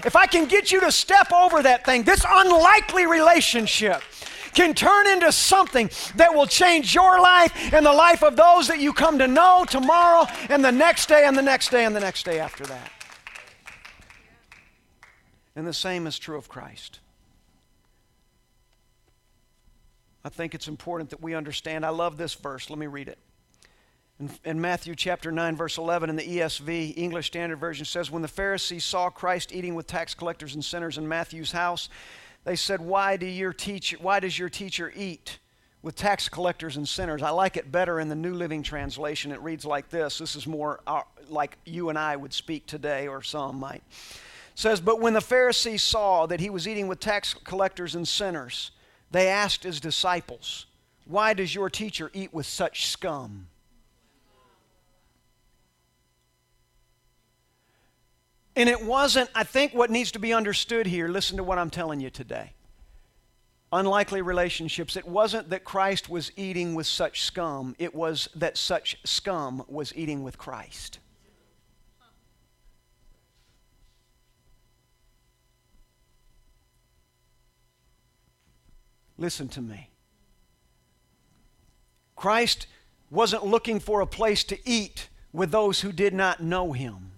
if 0.04 0.16
I 0.16 0.26
can 0.26 0.46
get 0.46 0.70
you 0.72 0.80
to 0.80 0.92
step 0.92 1.32
over 1.32 1.62
that 1.62 1.84
thing, 1.84 2.02
this 2.02 2.24
unlikely 2.28 3.06
relationship 3.06 4.02
can 4.54 4.74
turn 4.74 5.06
into 5.06 5.30
something 5.30 5.90
that 6.16 6.34
will 6.34 6.46
change 6.46 6.94
your 6.94 7.20
life 7.20 7.72
and 7.72 7.84
the 7.84 7.92
life 7.92 8.22
of 8.22 8.36
those 8.36 8.68
that 8.68 8.80
you 8.80 8.92
come 8.92 9.18
to 9.18 9.28
know 9.28 9.64
tomorrow 9.68 10.26
and 10.48 10.64
the 10.64 10.72
next 10.72 11.08
day 11.08 11.24
and 11.26 11.36
the 11.36 11.42
next 11.42 11.70
day 11.70 11.84
and 11.84 11.94
the 11.94 12.00
next 12.00 12.24
day 12.24 12.40
after 12.40 12.64
that. 12.66 12.90
And 15.54 15.66
the 15.66 15.72
same 15.72 16.06
is 16.06 16.18
true 16.18 16.38
of 16.38 16.48
Christ. 16.48 17.00
I 20.24 20.28
think 20.28 20.54
it's 20.54 20.68
important 20.68 21.10
that 21.10 21.22
we 21.22 21.34
understand. 21.34 21.86
I 21.86 21.90
love 21.90 22.16
this 22.16 22.34
verse. 22.34 22.70
Let 22.70 22.78
me 22.78 22.86
read 22.86 23.08
it. 23.08 23.18
In, 24.20 24.30
in, 24.44 24.60
Matthew 24.60 24.96
chapter 24.96 25.30
9, 25.30 25.54
verse 25.54 25.78
11, 25.78 26.10
in 26.10 26.16
the 26.16 26.26
ESV, 26.26 26.98
English 26.98 27.28
Standard 27.28 27.60
Version 27.60 27.84
says, 27.84 28.10
When 28.10 28.22
the 28.22 28.28
Pharisees 28.28 28.84
saw 28.84 29.10
Christ 29.10 29.52
eating 29.52 29.76
with 29.76 29.86
tax 29.86 30.12
collectors 30.12 30.54
and 30.54 30.64
sinners 30.64 30.98
in 30.98 31.06
Matthew's 31.06 31.52
house, 31.52 31.88
they 32.44 32.56
said, 32.56 32.80
Why, 32.80 33.16
do 33.16 33.26
your 33.26 33.52
teacher, 33.52 33.96
why 34.00 34.18
does 34.18 34.36
your 34.36 34.48
teacher 34.48 34.92
eat 34.96 35.38
with 35.82 35.94
tax 35.94 36.28
collectors 36.28 36.76
and 36.76 36.88
sinners? 36.88 37.22
I 37.22 37.30
like 37.30 37.56
it 37.56 37.70
better 37.70 38.00
in 38.00 38.08
the 38.08 38.16
New 38.16 38.34
Living 38.34 38.64
Translation. 38.64 39.30
It 39.30 39.40
reads 39.40 39.64
like 39.64 39.88
this. 39.88 40.18
This 40.18 40.34
is 40.34 40.48
more 40.48 40.80
uh, 40.86 41.02
like 41.28 41.56
you 41.64 41.88
and 41.88 41.98
I 41.98 42.16
would 42.16 42.32
speak 42.32 42.66
today, 42.66 43.06
or 43.06 43.22
some 43.22 43.60
might. 43.60 43.82
It 43.86 44.14
says, 44.56 44.80
But 44.80 45.00
when 45.00 45.14
the 45.14 45.20
Pharisees 45.20 45.82
saw 45.82 46.26
that 46.26 46.40
he 46.40 46.50
was 46.50 46.66
eating 46.66 46.88
with 46.88 46.98
tax 46.98 47.34
collectors 47.34 47.94
and 47.94 48.08
sinners, 48.08 48.72
they 49.12 49.28
asked 49.28 49.62
his 49.62 49.78
disciples, 49.78 50.66
Why 51.04 51.34
does 51.34 51.54
your 51.54 51.70
teacher 51.70 52.10
eat 52.12 52.34
with 52.34 52.46
such 52.46 52.88
scum? 52.88 53.47
And 58.58 58.68
it 58.68 58.84
wasn't, 58.84 59.30
I 59.36 59.44
think 59.44 59.72
what 59.72 59.88
needs 59.88 60.10
to 60.10 60.18
be 60.18 60.32
understood 60.32 60.84
here, 60.84 61.06
listen 61.06 61.36
to 61.36 61.44
what 61.44 61.58
I'm 61.58 61.70
telling 61.70 62.00
you 62.00 62.10
today. 62.10 62.54
Unlikely 63.72 64.20
relationships, 64.20 64.96
it 64.96 65.06
wasn't 65.06 65.50
that 65.50 65.62
Christ 65.62 66.08
was 66.08 66.32
eating 66.36 66.74
with 66.74 66.88
such 66.88 67.22
scum, 67.22 67.76
it 67.78 67.94
was 67.94 68.28
that 68.34 68.56
such 68.56 68.98
scum 69.04 69.62
was 69.68 69.92
eating 69.94 70.24
with 70.24 70.38
Christ. 70.38 70.98
Listen 79.16 79.46
to 79.50 79.60
me. 79.60 79.88
Christ 82.16 82.66
wasn't 83.08 83.46
looking 83.46 83.78
for 83.78 84.00
a 84.00 84.06
place 84.06 84.42
to 84.42 84.58
eat 84.68 85.08
with 85.32 85.52
those 85.52 85.82
who 85.82 85.92
did 85.92 86.12
not 86.12 86.42
know 86.42 86.72
him. 86.72 87.12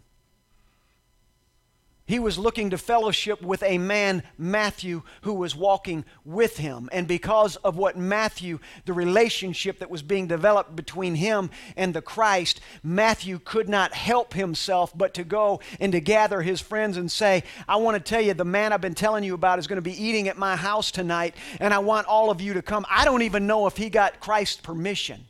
He 2.11 2.19
was 2.19 2.41
looking 2.41 2.71
to 2.71 2.77
fellowship 2.77 3.41
with 3.41 3.63
a 3.63 3.79
man, 3.79 4.25
Matthew, 4.37 5.03
who 5.23 5.33
was 5.33 5.55
walking 5.55 6.05
with 6.25 6.57
him. 6.57 6.89
And 6.91 7.07
because 7.07 7.55
of 7.55 7.77
what 7.77 7.97
Matthew, 7.97 8.59
the 8.85 8.93
relationship 8.93 9.79
that 9.79 9.91
was 9.91 10.03
being 10.03 10.27
developed 10.27 10.75
between 10.75 11.15
him 11.15 11.51
and 11.77 11.95
the 11.95 12.03
Christ, 12.03 12.61
Matthew 12.83 13.39
could 13.39 13.69
not 13.69 13.95
help 13.95 14.35
himself 14.35 14.93
but 14.93 15.15
to 15.15 15.23
go 15.23 15.61
and 15.79 15.93
to 15.93 16.01
gather 16.01 16.43
his 16.43 16.61
friends 16.61 16.97
and 16.97 17.09
say, 17.09 17.45
I 17.69 17.77
want 17.77 17.97
to 17.97 18.03
tell 18.03 18.21
you, 18.21 18.35
the 18.35 18.45
man 18.45 18.73
I've 18.73 18.81
been 18.81 18.97
telling 18.97 19.23
you 19.23 19.35
about 19.35 19.61
is 19.61 19.69
going 19.69 19.77
to 19.77 19.81
be 19.81 20.03
eating 20.03 20.27
at 20.27 20.37
my 20.37 20.57
house 20.57 20.91
tonight, 20.91 21.37
and 21.61 21.73
I 21.73 21.79
want 21.79 22.09
all 22.09 22.33
of 22.33 22.41
you 22.41 22.55
to 22.55 22.63
come. 22.63 22.85
I 22.91 23.05
don't 23.05 23.23
even 23.23 23.47
know 23.47 23.69
if 23.69 23.77
he 23.77 23.89
got 23.89 24.19
Christ's 24.19 24.61
permission. 24.61 25.27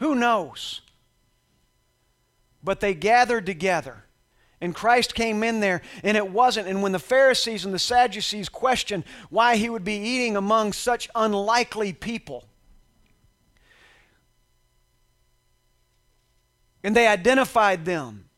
Who 0.00 0.16
knows? 0.16 0.82
But 2.62 2.80
they 2.80 2.94
gathered 2.94 3.46
together. 3.46 4.04
And 4.60 4.74
Christ 4.74 5.14
came 5.14 5.42
in 5.42 5.60
there, 5.60 5.80
and 6.02 6.16
it 6.16 6.30
wasn't. 6.30 6.68
And 6.68 6.82
when 6.82 6.92
the 6.92 6.98
Pharisees 6.98 7.64
and 7.64 7.72
the 7.72 7.78
Sadducees 7.78 8.48
questioned 8.48 9.04
why 9.30 9.56
he 9.56 9.70
would 9.70 9.84
be 9.84 9.94
eating 9.94 10.36
among 10.36 10.74
such 10.74 11.08
unlikely 11.14 11.92
people, 11.92 12.44
and 16.84 16.94
they 16.94 17.06
identified 17.06 17.84
them, 17.84 18.29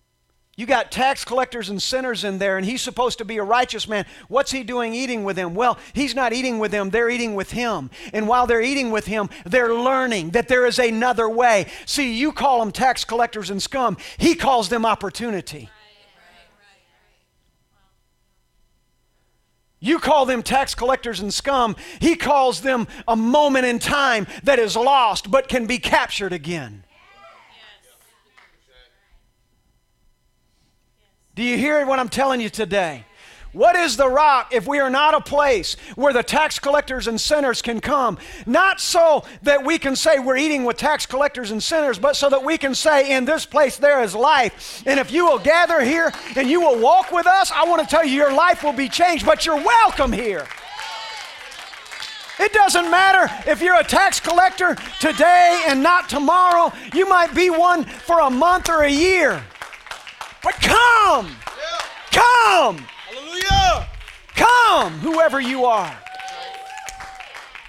you 0.54 0.66
got 0.66 0.92
tax 0.92 1.24
collectors 1.24 1.70
and 1.70 1.82
sinners 1.82 2.24
in 2.24 2.36
there, 2.36 2.58
and 2.58 2.66
he's 2.66 2.82
supposed 2.82 3.16
to 3.18 3.24
be 3.24 3.38
a 3.38 3.42
righteous 3.42 3.88
man. 3.88 4.04
What's 4.28 4.50
he 4.50 4.62
doing 4.62 4.92
eating 4.92 5.24
with 5.24 5.34
them? 5.34 5.54
Well, 5.54 5.78
he's 5.94 6.14
not 6.14 6.34
eating 6.34 6.58
with 6.58 6.70
them, 6.70 6.90
they're 6.90 7.08
eating 7.08 7.34
with 7.34 7.52
him. 7.52 7.88
And 8.12 8.28
while 8.28 8.46
they're 8.46 8.60
eating 8.60 8.90
with 8.90 9.06
him, 9.06 9.30
they're 9.46 9.74
learning 9.74 10.30
that 10.30 10.48
there 10.48 10.66
is 10.66 10.78
another 10.78 11.26
way. 11.26 11.68
See, 11.86 12.12
you 12.12 12.32
call 12.32 12.60
them 12.60 12.70
tax 12.70 13.02
collectors 13.02 13.48
and 13.48 13.62
scum, 13.62 13.96
he 14.18 14.34
calls 14.34 14.68
them 14.68 14.84
opportunity. 14.84 15.70
You 19.80 19.98
call 19.98 20.26
them 20.26 20.42
tax 20.42 20.74
collectors 20.74 21.18
and 21.18 21.32
scum, 21.32 21.76
he 21.98 22.14
calls 22.14 22.60
them 22.60 22.86
a 23.08 23.16
moment 23.16 23.64
in 23.64 23.78
time 23.78 24.26
that 24.44 24.58
is 24.58 24.76
lost 24.76 25.30
but 25.30 25.48
can 25.48 25.66
be 25.66 25.78
captured 25.78 26.34
again. 26.34 26.84
Do 31.34 31.42
you 31.42 31.56
hear 31.56 31.86
what 31.86 31.98
I'm 31.98 32.10
telling 32.10 32.42
you 32.42 32.50
today? 32.50 33.06
What 33.52 33.74
is 33.74 33.96
the 33.96 34.08
rock 34.08 34.52
if 34.52 34.66
we 34.66 34.80
are 34.80 34.90
not 34.90 35.14
a 35.14 35.20
place 35.20 35.76
where 35.94 36.12
the 36.12 36.22
tax 36.22 36.58
collectors 36.58 37.06
and 37.06 37.18
sinners 37.18 37.62
can 37.62 37.80
come? 37.80 38.18
Not 38.44 38.80
so 38.80 39.24
that 39.42 39.64
we 39.64 39.78
can 39.78 39.96
say 39.96 40.18
we're 40.18 40.36
eating 40.36 40.64
with 40.64 40.76
tax 40.76 41.06
collectors 41.06 41.50
and 41.50 41.62
sinners, 41.62 41.98
but 41.98 42.16
so 42.16 42.28
that 42.28 42.44
we 42.44 42.58
can 42.58 42.74
say, 42.74 43.12
in 43.12 43.24
this 43.24 43.46
place 43.46 43.78
there 43.78 44.02
is 44.02 44.14
life. 44.14 44.82
And 44.86 45.00
if 45.00 45.10
you 45.10 45.24
will 45.24 45.38
gather 45.38 45.82
here 45.82 46.12
and 46.36 46.50
you 46.50 46.60
will 46.60 46.78
walk 46.78 47.12
with 47.12 47.26
us, 47.26 47.50
I 47.50 47.64
want 47.64 47.82
to 47.82 47.88
tell 47.88 48.04
you 48.04 48.14
your 48.14 48.32
life 48.32 48.62
will 48.62 48.72
be 48.74 48.90
changed, 48.90 49.24
but 49.24 49.46
you're 49.46 49.56
welcome 49.56 50.12
here. 50.12 50.46
It 52.40 52.52
doesn't 52.52 52.90
matter 52.90 53.32
if 53.50 53.62
you're 53.62 53.78
a 53.78 53.84
tax 53.84 54.20
collector 54.20 54.76
today 55.00 55.64
and 55.66 55.82
not 55.82 56.10
tomorrow. 56.10 56.72
You 56.94 57.08
might 57.08 57.34
be 57.34 57.48
one 57.48 57.84
for 57.84 58.20
a 58.20 58.30
month 58.30 58.68
or 58.68 58.82
a 58.82 58.90
year. 58.90 59.42
But 60.42 60.54
come! 60.60 61.28
Come! 62.10 62.78
Hallelujah! 63.08 63.88
Come, 64.34 64.92
whoever 64.98 65.40
you 65.40 65.64
are. 65.66 66.01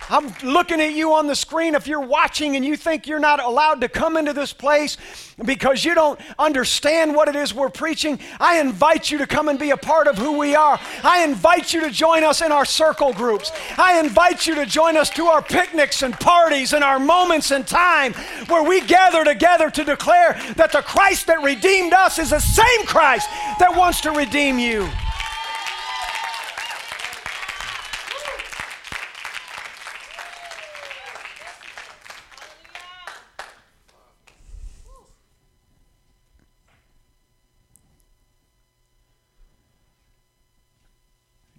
I'm 0.09 0.33
looking 0.43 0.81
at 0.81 0.93
you 0.93 1.13
on 1.13 1.27
the 1.27 1.35
screen. 1.35 1.75
If 1.75 1.87
you're 1.87 2.01
watching 2.01 2.55
and 2.55 2.65
you 2.65 2.75
think 2.75 3.07
you're 3.07 3.19
not 3.19 3.41
allowed 3.41 3.81
to 3.81 3.89
come 3.89 4.17
into 4.17 4.33
this 4.33 4.51
place 4.51 4.97
because 5.43 5.85
you 5.85 5.95
don't 5.95 6.19
understand 6.37 7.15
what 7.15 7.27
it 7.27 7.35
is 7.35 7.53
we're 7.53 7.69
preaching, 7.69 8.19
I 8.39 8.59
invite 8.59 9.09
you 9.09 9.17
to 9.19 9.27
come 9.27 9.47
and 9.47 9.57
be 9.57 9.71
a 9.71 9.77
part 9.77 10.07
of 10.07 10.17
who 10.17 10.37
we 10.37 10.55
are. 10.55 10.79
I 11.03 11.23
invite 11.23 11.73
you 11.73 11.81
to 11.81 11.89
join 11.89 12.23
us 12.23 12.41
in 12.41 12.51
our 12.51 12.65
circle 12.65 13.13
groups. 13.13 13.51
I 13.77 13.99
invite 13.99 14.45
you 14.45 14.55
to 14.55 14.65
join 14.65 14.97
us 14.97 15.09
to 15.11 15.25
our 15.25 15.41
picnics 15.41 16.01
and 16.01 16.13
parties 16.13 16.73
and 16.73 16.83
our 16.83 16.99
moments 16.99 17.51
in 17.51 17.63
time 17.63 18.13
where 18.47 18.63
we 18.63 18.81
gather 18.81 19.23
together 19.23 19.69
to 19.69 19.83
declare 19.83 20.39
that 20.55 20.71
the 20.71 20.81
Christ 20.81 21.27
that 21.27 21.41
redeemed 21.41 21.93
us 21.93 22.19
is 22.19 22.31
the 22.31 22.39
same 22.39 22.85
Christ 22.85 23.29
that 23.59 23.75
wants 23.75 24.01
to 24.01 24.11
redeem 24.11 24.59
you. 24.59 24.89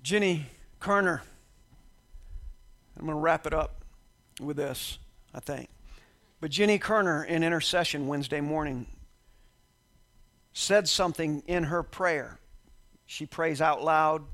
Jenny 0.04 0.44
Kerner. 0.80 1.22
I'm 2.98 3.06
going 3.06 3.16
to 3.16 3.20
wrap 3.20 3.46
it 3.46 3.54
up 3.54 3.82
with 4.38 4.58
this, 4.58 4.98
I 5.34 5.40
think. 5.40 5.70
But 6.42 6.50
Jenny 6.50 6.78
Kerner 6.78 7.24
in 7.24 7.42
intercession 7.42 8.06
Wednesday 8.06 8.42
morning 8.42 8.84
said 10.52 10.86
something 10.90 11.42
in 11.46 11.64
her 11.64 11.82
prayer. 11.82 12.38
She 13.06 13.24
prays 13.24 13.62
out 13.62 13.82
loud 13.82 14.24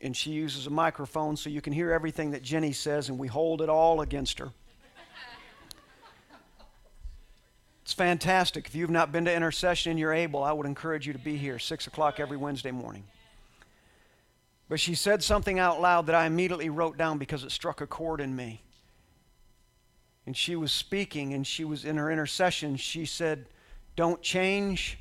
and 0.00 0.16
she 0.16 0.30
uses 0.30 0.66
a 0.66 0.70
microphone 0.70 1.36
so 1.36 1.50
you 1.50 1.60
can 1.60 1.74
hear 1.74 1.92
everything 1.92 2.30
that 2.30 2.42
Jenny 2.42 2.72
says, 2.72 3.10
and 3.10 3.18
we 3.18 3.28
hold 3.28 3.60
it 3.60 3.68
all 3.68 4.00
against 4.00 4.38
her. 4.38 4.48
it's 7.82 7.92
fantastic. 7.92 8.66
If 8.66 8.74
you've 8.74 8.88
not 8.88 9.12
been 9.12 9.26
to 9.26 9.34
intercession 9.34 9.90
and 9.90 10.00
you're 10.00 10.14
able, 10.14 10.42
I 10.42 10.52
would 10.52 10.66
encourage 10.66 11.06
you 11.06 11.12
to 11.12 11.18
be 11.18 11.36
here, 11.36 11.58
6 11.58 11.86
o'clock 11.86 12.18
every 12.18 12.38
Wednesday 12.38 12.70
morning. 12.70 13.04
But 14.68 14.80
she 14.80 14.94
said 14.94 15.22
something 15.22 15.58
out 15.58 15.80
loud 15.80 16.06
that 16.06 16.14
I 16.14 16.26
immediately 16.26 16.70
wrote 16.70 16.96
down 16.96 17.18
because 17.18 17.44
it 17.44 17.52
struck 17.52 17.80
a 17.80 17.86
chord 17.86 18.20
in 18.20 18.34
me. 18.34 18.62
And 20.26 20.36
she 20.36 20.56
was 20.56 20.72
speaking, 20.72 21.34
and 21.34 21.46
she 21.46 21.64
was 21.64 21.84
in 21.84 21.96
her 21.98 22.10
intercession. 22.10 22.76
She 22.76 23.04
said, 23.04 23.46
Don't 23.94 24.22
change 24.22 24.98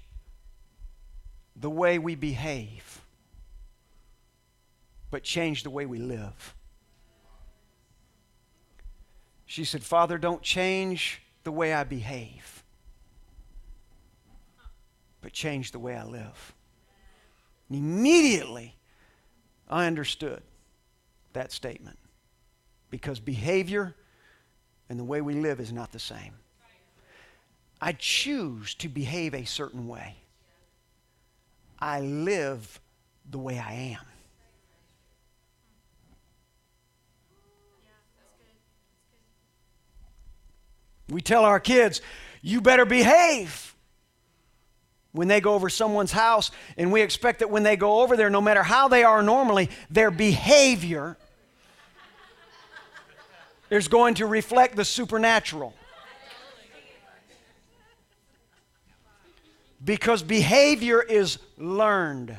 the 1.55 1.69
way 1.69 1.97
we 1.97 2.15
behave, 2.15 3.01
but 5.11 5.23
change 5.23 5.63
the 5.63 5.69
way 5.69 5.85
we 5.85 5.99
live. 5.99 6.55
She 9.45 9.63
said, 9.63 9.83
Father, 9.83 10.17
don't 10.17 10.41
change 10.41 11.21
the 11.43 11.51
way 11.51 11.73
I 11.73 11.83
behave, 11.83 12.63
but 15.21 15.31
change 15.31 15.71
the 15.71 15.79
way 15.79 15.95
I 15.95 16.03
live. 16.03 16.53
And 17.69 17.77
immediately, 17.77 18.75
I 19.69 19.87
understood 19.87 20.41
that 21.33 21.51
statement 21.51 21.97
because 22.89 23.19
behavior 23.19 23.95
and 24.89 24.99
the 24.99 25.03
way 25.03 25.21
we 25.21 25.33
live 25.33 25.59
is 25.59 25.71
not 25.71 25.91
the 25.91 25.99
same. 25.99 26.33
I 27.81 27.93
choose 27.93 28.75
to 28.75 28.87
behave 28.87 29.33
a 29.33 29.45
certain 29.45 29.87
way. 29.87 30.15
I 31.79 31.99
live 31.99 32.79
the 33.29 33.39
way 33.39 33.59
I 33.59 33.73
am. 33.73 34.05
We 41.09 41.21
tell 41.21 41.43
our 41.43 41.59
kids, 41.59 42.01
you 42.41 42.61
better 42.61 42.85
behave 42.85 43.72
when 45.13 45.27
they 45.27 45.39
go 45.39 45.53
over 45.53 45.69
someone's 45.69 46.11
house, 46.11 46.51
and 46.75 46.91
we 46.91 47.01
expect 47.01 47.39
that 47.39 47.49
when 47.49 47.63
they 47.63 47.75
go 47.75 48.01
over 48.01 48.17
there, 48.17 48.29
no 48.29 48.41
matter 48.41 48.63
how 48.63 48.87
they 48.87 49.03
are 49.03 49.23
normally, 49.23 49.69
their 49.89 50.11
behavior 50.11 51.17
is 53.69 53.87
going 53.87 54.15
to 54.15 54.25
reflect 54.25 54.75
the 54.75 54.83
supernatural. 54.83 55.73
Because 59.85 60.23
behavior 60.23 61.01
is 61.01 61.39
learned, 61.57 62.37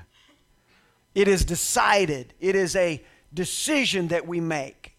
it 1.15 1.29
is 1.29 1.45
decided, 1.45 2.35
it 2.41 2.57
is 2.57 2.75
a 2.75 3.03
decision 3.33 4.09
that 4.09 4.27
we 4.27 4.41
make. 4.41 4.97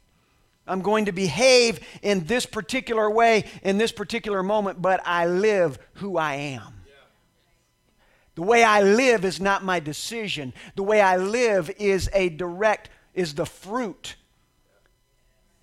I'm 0.68 0.82
going 0.82 1.06
to 1.06 1.12
behave 1.12 1.80
in 2.02 2.26
this 2.26 2.46
particular 2.46 3.10
way 3.10 3.46
in 3.64 3.78
this 3.78 3.92
particular 3.92 4.44
moment, 4.44 4.82
but 4.82 5.02
I 5.06 5.28
live 5.28 5.78
who 5.96 6.18
I 6.18 6.36
am. 6.36 6.75
The 8.36 8.42
way 8.42 8.64
I 8.64 8.82
live 8.82 9.24
is 9.24 9.40
not 9.40 9.64
my 9.64 9.80
decision. 9.80 10.54
The 10.76 10.84
way 10.84 11.02
I 11.02 11.16
live 11.18 11.72
is 11.80 12.10
a 12.14 12.30
direct, 12.30 12.90
is 13.14 13.36
the 13.36 13.46
fruit 13.46 14.16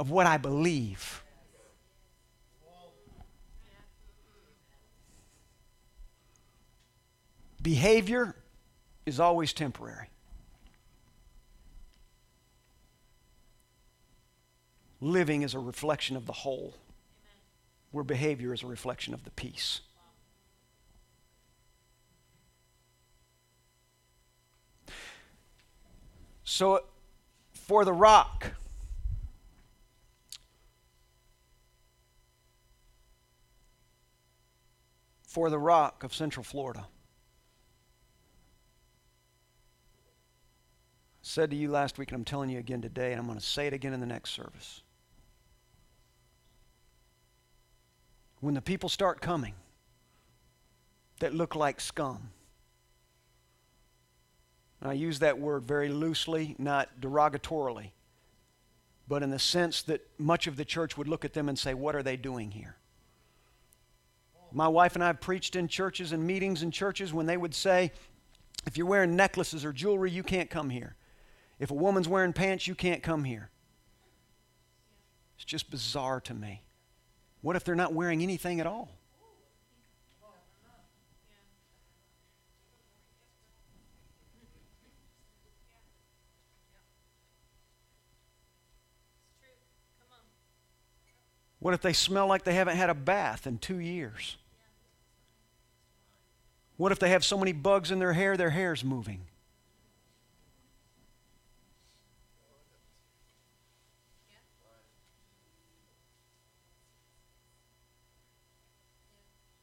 of 0.00 0.10
what 0.10 0.26
I 0.26 0.38
believe. 0.38 1.22
Behavior 7.60 8.34
is 9.06 9.20
always 9.20 9.52
temporary. 9.52 10.08
Living 15.00 15.42
is 15.42 15.54
a 15.54 15.58
reflection 15.58 16.16
of 16.16 16.26
the 16.26 16.32
whole, 16.32 16.74
where 17.90 18.04
behavior 18.04 18.52
is 18.52 18.62
a 18.62 18.66
reflection 18.66 19.12
of 19.14 19.24
the 19.24 19.30
piece. 19.30 19.80
So, 26.44 26.84
for 27.52 27.84
the 27.84 27.92
rock, 27.92 28.52
for 35.32 35.48
the 35.48 35.58
rock 35.58 36.04
of 36.04 36.14
Central 36.14 36.44
Florida. 36.44 36.80
I 36.80 36.84
said 41.22 41.50
to 41.50 41.56
you 41.56 41.70
last 41.70 41.96
week, 41.96 42.10
and 42.10 42.18
I'm 42.18 42.24
telling 42.24 42.50
you 42.50 42.58
again 42.58 42.82
today, 42.82 43.12
and 43.12 43.20
I'm 43.20 43.26
going 43.26 43.38
to 43.38 43.44
say 43.44 43.66
it 43.66 43.72
again 43.72 43.94
in 43.94 44.00
the 44.00 44.06
next 44.06 44.32
service. 44.32 44.82
When 48.40 48.52
the 48.52 48.60
people 48.60 48.90
start 48.90 49.22
coming 49.22 49.54
that 51.20 51.32
look 51.32 51.54
like 51.54 51.80
scum, 51.80 52.30
and 54.82 54.90
I 54.90 54.94
use 54.94 55.20
that 55.20 55.38
word 55.38 55.62
very 55.62 55.88
loosely, 55.88 56.56
not 56.58 57.00
derogatorily, 57.00 57.92
but 59.06 59.22
in 59.22 59.30
the 59.30 59.38
sense 59.38 59.80
that 59.82 60.00
much 60.18 60.48
of 60.48 60.56
the 60.56 60.64
church 60.64 60.98
would 60.98 61.06
look 61.06 61.24
at 61.24 61.34
them 61.34 61.48
and 61.48 61.56
say, 61.56 61.72
What 61.72 61.94
are 61.94 62.02
they 62.02 62.16
doing 62.16 62.50
here? 62.50 62.76
My 64.50 64.66
wife 64.66 64.96
and 64.96 65.04
I 65.04 65.06
have 65.06 65.20
preached 65.20 65.54
in 65.54 65.68
churches 65.68 66.10
and 66.10 66.26
meetings 66.26 66.64
in 66.64 66.72
churches 66.72 67.14
when 67.14 67.26
they 67.26 67.36
would 67.36 67.54
say, 67.54 67.92
If 68.66 68.76
you're 68.76 68.88
wearing 68.88 69.14
necklaces 69.14 69.64
or 69.64 69.72
jewelry, 69.72 70.10
you 70.10 70.24
can't 70.24 70.50
come 70.50 70.68
here. 70.68 70.96
If 71.60 71.70
a 71.70 71.74
woman's 71.74 72.08
wearing 72.08 72.32
pants, 72.32 72.66
you 72.66 72.74
can't 72.74 73.04
come 73.04 73.22
here. 73.22 73.50
It's 75.36 75.44
just 75.44 75.70
bizarre 75.70 76.20
to 76.22 76.34
me. 76.34 76.62
What 77.40 77.54
if 77.54 77.62
they're 77.62 77.76
not 77.76 77.92
wearing 77.92 78.20
anything 78.20 78.58
at 78.58 78.66
all? 78.66 78.90
What 91.62 91.74
if 91.74 91.80
they 91.80 91.92
smell 91.92 92.26
like 92.26 92.42
they 92.42 92.54
haven't 92.54 92.76
had 92.76 92.90
a 92.90 92.94
bath 92.94 93.46
in 93.46 93.58
two 93.58 93.78
years? 93.78 94.36
What 96.76 96.90
if 96.90 96.98
they 96.98 97.10
have 97.10 97.24
so 97.24 97.38
many 97.38 97.52
bugs 97.52 97.92
in 97.92 98.00
their 98.00 98.14
hair, 98.14 98.36
their 98.36 98.50
hair's 98.50 98.82
moving? 98.82 99.20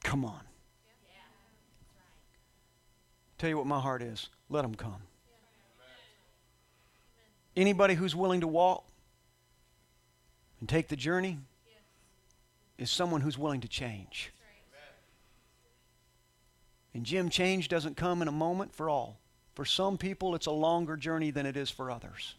Come 0.02 0.24
on. 0.24 0.40
Tell 3.38 3.50
you 3.50 3.58
what 3.58 3.68
my 3.68 3.80
heart 3.82 4.02
is. 4.02 4.30
Let 4.50 4.62
them 4.62 4.74
come. 4.74 5.02
Anybody 7.58 7.96
who's 7.96 8.16
willing 8.16 8.40
to 8.40 8.48
walk 8.48 8.86
and 10.62 10.70
take 10.70 10.88
the 10.88 10.96
journey 10.96 11.40
is 12.80 12.90
someone 12.90 13.22
who's 13.22 13.38
willing 13.38 13.62
to 13.62 13.68
change. 13.68 14.32
And 16.94 17.06
Jim, 17.06 17.30
change 17.30 17.68
doesn't 17.68 17.98
come 17.98 18.22
in 18.22 18.28
a 18.28 18.32
moment 18.32 18.74
for 18.74 18.90
all. 18.90 19.20
For 19.54 19.66
some 19.66 19.98
people, 19.98 20.34
it's 20.34 20.48
a 20.48 20.52
longer 20.52 20.96
journey 20.96 21.30
than 21.30 21.46
it 21.46 21.58
is 21.58 21.70
for 21.70 21.92
others. 21.92 22.36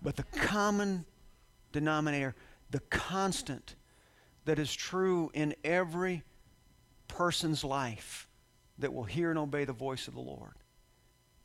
But 0.00 0.16
the 0.16 0.22
common 0.22 1.04
denominator, 1.72 2.34
the 2.70 2.80
constant 2.80 3.74
that 4.44 4.58
is 4.58 4.72
true 4.72 5.30
in 5.34 5.54
every 5.64 6.22
person's 7.08 7.64
life 7.64 8.28
that 8.78 8.94
will 8.94 9.04
hear 9.04 9.30
and 9.30 9.38
obey 9.38 9.64
the 9.64 9.72
voice 9.72 10.08
of 10.08 10.14
the 10.14 10.20
Lord 10.20 10.54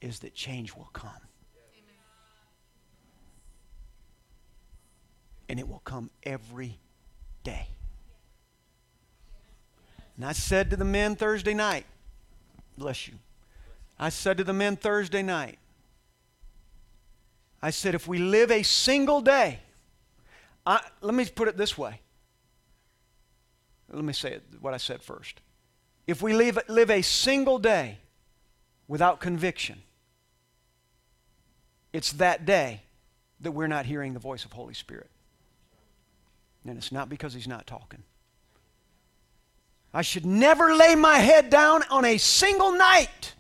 is 0.02 0.19
that 0.19 0.34
change 0.34 0.76
will 0.76 0.89
come. 0.93 1.12
And 5.49 5.60
it 5.60 5.67
will 5.67 5.81
come 5.86 6.10
every 6.23 6.79
day. 7.43 7.67
And 10.15 10.25
I 10.25 10.33
said 10.33 10.69
to 10.71 10.75
the 10.75 10.86
men 10.86 11.15
Thursday 11.15 11.53
night, 11.53 11.86
bless 12.77 13.07
you. 13.07 13.13
I 13.99 14.10
said 14.10 14.38
to 14.38 14.43
the 14.43 14.53
men 14.53 14.75
Thursday 14.75 15.21
night, 15.21 15.57
I 17.62 17.69
said, 17.71 17.95
if 17.95 18.07
we 18.07 18.19
live 18.19 18.51
a 18.51 18.63
single 18.63 19.21
day, 19.21 19.60
I, 20.65 20.81
let 21.01 21.13
me 21.13 21.25
put 21.25 21.47
it 21.47 21.57
this 21.57 21.77
way. 21.77 22.01
Let 23.89 24.03
me 24.03 24.13
say 24.13 24.33
it, 24.33 24.43
what 24.60 24.73
I 24.73 24.77
said 24.77 25.01
first. 25.01 25.39
If 26.05 26.21
we 26.21 26.33
live, 26.33 26.60
live 26.67 26.91
a 26.91 27.01
single 27.01 27.57
day 27.57 27.99
without 28.88 29.19
conviction, 29.19 29.81
it's 31.93 32.12
that 32.13 32.45
day 32.45 32.81
that 33.39 33.51
we're 33.51 33.67
not 33.67 33.86
hearing 33.86 34.13
the 34.13 34.19
voice 34.19 34.45
of 34.45 34.51
Holy 34.51 34.73
Spirit. 34.73 35.10
And 36.67 36.77
it's 36.77 36.91
not 36.91 37.10
because 37.10 37.34
He's 37.34 37.47
not 37.47 37.65
talking. 37.65 38.03
I 39.93 40.01
should 40.01 40.25
never 40.25 40.75
lay 40.75 40.95
my 40.95 41.17
head 41.17 41.49
down 41.49 41.84
on 41.89 42.06
a 42.06 42.17
single 42.17 42.71
night 42.71 43.34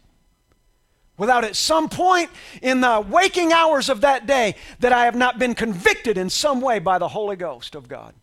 without 1.17 1.43
at 1.43 1.55
some 1.55 1.89
point 1.89 2.29
in 2.61 2.81
the 2.81 3.05
waking 3.07 3.51
hours 3.51 3.89
of 3.89 4.01
that 4.01 4.25
day 4.27 4.55
that 4.79 4.93
I 4.93 5.05
have 5.05 5.15
not 5.15 5.39
been 5.39 5.55
convicted 5.55 6.17
in 6.17 6.29
some 6.29 6.61
way 6.61 6.79
by 6.79 6.97
the 6.99 7.07
Holy 7.07 7.35
Ghost 7.35 7.75
of 7.75 7.87
God. 7.87 8.13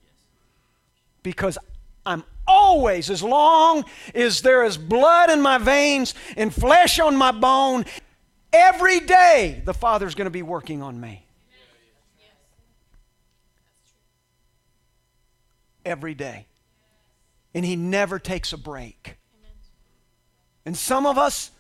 Because 1.23 1.59
I'm 2.07 2.25
always, 2.47 3.11
as 3.11 3.23
long 3.23 3.85
as 4.15 4.43
there 4.43 4.65
is 4.65 4.77
blood 4.77 5.31
in 5.31 5.41
my 5.41 5.59
veins 5.59 6.15
and 6.37 6.55
flesh 6.55 7.01
on 7.01 7.17
my 7.17 7.33
bone, 7.33 7.85
every 8.53 9.01
day 9.01 9.63
the 9.65 9.75
Father's 9.75 10.15
going 10.15 10.27
to 10.27 10.31
be 10.31 10.43
working 10.43 10.83
on 10.83 11.01
me. 11.01 11.24
Every 15.85 16.15
day. 16.15 16.47
And 17.55 17.65
He 17.65 17.77
never 17.77 18.19
takes 18.19 18.53
a 18.53 18.59
break. 18.59 19.17
And 20.67 20.77
some 20.77 21.07
of 21.07 21.19
us, 21.19 21.51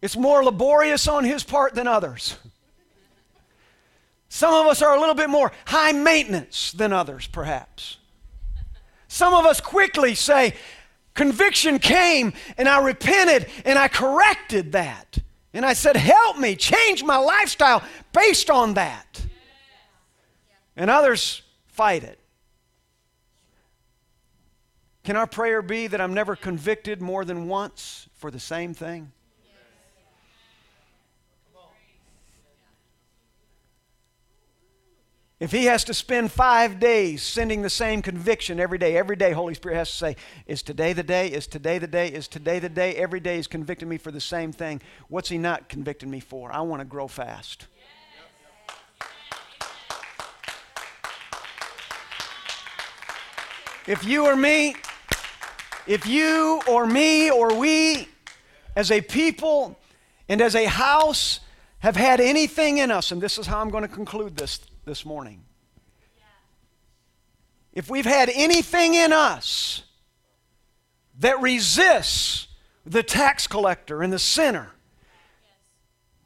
it's 0.00 0.16
more 0.16 0.44
laborious 0.44 1.08
on 1.08 1.24
His 1.24 1.42
part 1.42 1.74
than 1.74 1.86
others. 1.86 2.36
Some 4.28 4.52
of 4.54 4.66
us 4.66 4.82
are 4.82 4.94
a 4.94 5.00
little 5.00 5.14
bit 5.14 5.30
more 5.30 5.52
high 5.66 5.92
maintenance 5.92 6.72
than 6.72 6.92
others, 6.92 7.26
perhaps. 7.26 7.96
Some 9.08 9.32
of 9.32 9.46
us 9.46 9.60
quickly 9.60 10.14
say, 10.14 10.54
Conviction 11.14 11.80
came 11.80 12.32
and 12.56 12.68
I 12.68 12.80
repented 12.80 13.48
and 13.64 13.78
I 13.78 13.88
corrected 13.88 14.72
that. 14.72 15.18
And 15.52 15.66
I 15.66 15.72
said, 15.72 15.96
Help 15.96 16.38
me 16.38 16.54
change 16.54 17.02
my 17.02 17.16
lifestyle 17.16 17.82
based 18.12 18.50
on 18.50 18.74
that. 18.74 19.24
And 20.76 20.90
others 20.90 21.42
fight 21.66 22.04
it. 22.04 22.17
Can 25.08 25.16
our 25.16 25.26
prayer 25.26 25.62
be 25.62 25.86
that 25.86 26.02
I'm 26.02 26.12
never 26.12 26.36
convicted 26.36 27.00
more 27.00 27.24
than 27.24 27.48
once 27.48 28.10
for 28.16 28.30
the 28.30 28.38
same 28.38 28.74
thing? 28.74 29.10
If 35.40 35.50
he 35.50 35.64
has 35.64 35.82
to 35.84 35.94
spend 35.94 36.30
five 36.30 36.78
days 36.78 37.22
sending 37.22 37.62
the 37.62 37.70
same 37.70 38.02
conviction 38.02 38.60
every 38.60 38.76
day, 38.76 38.98
every 38.98 39.16
day, 39.16 39.32
Holy 39.32 39.54
Spirit 39.54 39.76
has 39.76 39.90
to 39.92 39.96
say, 39.96 40.16
Is 40.46 40.62
today 40.62 40.92
the 40.92 41.02
day? 41.02 41.28
Is 41.28 41.46
today 41.46 41.78
the 41.78 41.86
day? 41.86 42.08
Is 42.08 42.28
today 42.28 42.58
the 42.58 42.68
day? 42.68 42.94
Every 42.94 43.20
day 43.20 43.38
is 43.38 43.46
convicting 43.46 43.88
me 43.88 43.96
for 43.96 44.10
the 44.10 44.20
same 44.20 44.52
thing. 44.52 44.82
What's 45.08 45.30
he 45.30 45.38
not 45.38 45.70
convicting 45.70 46.10
me 46.10 46.20
for? 46.20 46.52
I 46.52 46.60
want 46.60 46.80
to 46.80 46.84
grow 46.84 47.08
fast. 47.08 47.66
If 53.86 54.04
you 54.04 54.26
or 54.26 54.36
me, 54.36 54.74
if 55.88 56.06
you 56.06 56.60
or 56.68 56.86
me 56.86 57.30
or 57.30 57.58
we 57.58 58.08
as 58.76 58.90
a 58.90 59.00
people 59.00 59.78
and 60.28 60.40
as 60.40 60.54
a 60.54 60.66
house 60.66 61.40
have 61.78 61.96
had 61.96 62.20
anything 62.20 62.78
in 62.78 62.90
us, 62.90 63.10
and 63.10 63.20
this 63.20 63.38
is 63.38 63.46
how 63.46 63.60
I'm 63.60 63.70
going 63.70 63.82
to 63.82 63.88
conclude 63.88 64.36
this 64.36 64.60
this 64.84 65.04
morning. 65.06 65.42
If 67.72 67.88
we've 67.88 68.04
had 68.04 68.30
anything 68.34 68.94
in 68.94 69.12
us 69.12 69.82
that 71.20 71.40
resists 71.40 72.48
the 72.84 73.02
tax 73.02 73.46
collector 73.46 74.02
and 74.02 74.12
the 74.12 74.18
sinner 74.18 74.72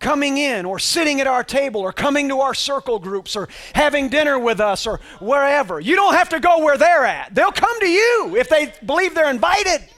coming 0.02 0.36
in 0.36 0.66
or 0.66 0.78
sitting 0.78 1.20
at 1.20 1.26
our 1.26 1.42
table 1.42 1.80
or 1.80 1.92
coming 1.92 2.28
to 2.28 2.40
our 2.40 2.52
circle 2.52 2.98
groups 2.98 3.34
or 3.36 3.48
having 3.74 4.10
dinner 4.10 4.38
with 4.38 4.60
us 4.60 4.86
or 4.86 5.00
wherever, 5.20 5.80
you 5.80 5.96
don't 5.96 6.14
have 6.14 6.28
to 6.30 6.40
go 6.40 6.62
where 6.62 6.76
they're 6.76 7.06
at. 7.06 7.34
They'll 7.34 7.52
come 7.52 7.80
to 7.80 7.88
you 7.88 8.36
if 8.36 8.48
they 8.48 8.72
believe 8.84 9.14
they're 9.14 9.30
invited. 9.30 9.88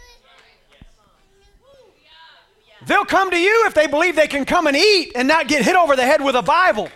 They'll 2.86 3.06
come 3.06 3.30
to 3.30 3.38
you 3.38 3.64
if 3.66 3.74
they 3.74 3.86
believe 3.86 4.14
they 4.14 4.28
can 4.28 4.44
come 4.44 4.66
and 4.66 4.76
eat 4.76 5.12
and 5.16 5.26
not 5.26 5.48
get 5.48 5.64
hit 5.64 5.74
over 5.74 5.96
the 5.96 6.04
head 6.04 6.22
with 6.22 6.36
a 6.36 6.42
Bible. 6.42 6.90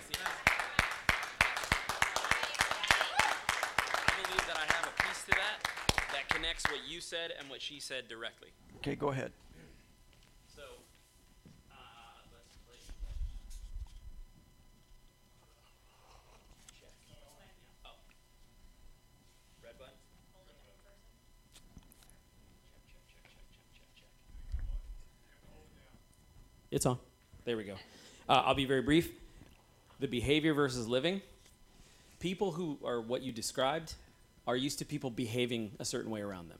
said 7.09 7.33
and 7.40 7.49
what 7.49 7.62
she 7.62 7.81
said 7.81 8.07
directly. 8.07 8.49
Okay, 8.77 8.94
go 8.94 9.09
ahead. 9.09 9.33
So, 10.55 10.61
uh, 11.73 11.75
let's 12.30 12.59
play. 12.68 12.76
Check. 16.78 16.93
Oh. 17.87 17.97
Red 19.64 19.78
button? 19.78 19.95
It's 26.71 26.87
on. 26.87 26.99
There 27.45 27.57
we 27.57 27.64
go. 27.64 27.75
Uh, 28.29 28.43
I'll 28.45 28.55
be 28.55 28.66
very 28.66 28.83
brief. 28.83 29.11
The 30.01 30.09
behavior 30.09 30.53
versus 30.53 30.87
living. 30.87 31.23
People 32.21 32.53
who 32.53 32.79
are 32.85 33.01
what 33.01 33.23
you 33.23 33.33
described 33.33 33.95
are 34.47 34.57
used 34.57 34.79
to 34.81 34.85
people 34.85 35.11
behaving 35.11 35.73
a 35.79 35.85
certain 35.85 36.11
way 36.11 36.21
around 36.21 36.51
them. 36.51 36.59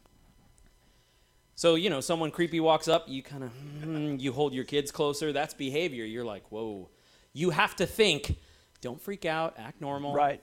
So, 1.57 1.75
you 1.75 1.91
know, 1.91 2.01
someone 2.01 2.31
creepy 2.31 2.61
walks 2.61 2.87
up, 2.87 3.09
you 3.09 3.23
kind 3.23 3.43
of, 3.43 3.51
mm, 3.85 4.21
you 4.21 4.33
hold 4.33 4.55
your 4.55 4.65
kids 4.65 4.93
closer. 4.93 5.33
That's 5.33 5.55
behavior. 5.55 6.05
You're 6.05 6.25
like, 6.25 6.45
whoa. 6.51 6.89
You 7.33 7.51
have 7.51 7.75
to 7.77 7.87
think, 7.87 8.37
don't 8.81 9.01
freak 9.01 9.25
out, 9.25 9.55
act 9.59 9.81
normal. 9.81 10.15
Right. 10.15 10.41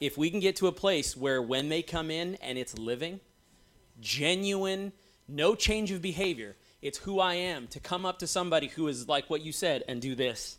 If 0.00 0.18
we 0.18 0.28
can 0.30 0.40
get 0.40 0.56
to 0.56 0.66
a 0.66 0.72
place 0.72 1.16
where 1.16 1.40
when 1.40 1.68
they 1.68 1.82
come 1.82 2.10
in 2.10 2.34
and 2.36 2.58
it's 2.58 2.76
living, 2.76 3.20
genuine, 4.00 4.92
no 5.28 5.54
change 5.54 5.90
of 5.92 6.02
behavior, 6.02 6.56
it's 6.82 6.98
who 6.98 7.20
I 7.20 7.34
am 7.34 7.66
to 7.68 7.80
come 7.80 8.06
up 8.06 8.18
to 8.20 8.26
somebody 8.26 8.68
who 8.68 8.88
is 8.88 9.08
like 9.08 9.28
what 9.28 9.42
you 9.42 9.52
said 9.52 9.84
and 9.88 10.00
do 10.00 10.14
this 10.14 10.58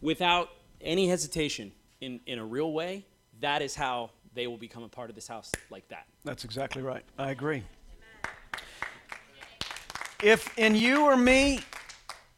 without 0.00 0.50
any 0.80 1.08
hesitation 1.08 1.72
in, 2.00 2.20
in 2.26 2.38
a 2.38 2.44
real 2.44 2.72
way, 2.72 3.04
that 3.40 3.62
is 3.62 3.74
how 3.74 4.10
they 4.34 4.46
will 4.46 4.58
become 4.58 4.82
a 4.82 4.88
part 4.88 5.08
of 5.08 5.16
this 5.16 5.26
house 5.26 5.50
like 5.70 5.88
that. 5.88 6.06
That's 6.24 6.44
exactly 6.44 6.82
right. 6.82 7.04
I 7.18 7.30
agree. 7.30 7.64
If 10.22 10.56
in 10.58 10.74
you 10.74 11.04
or 11.04 11.16
me, 11.16 11.60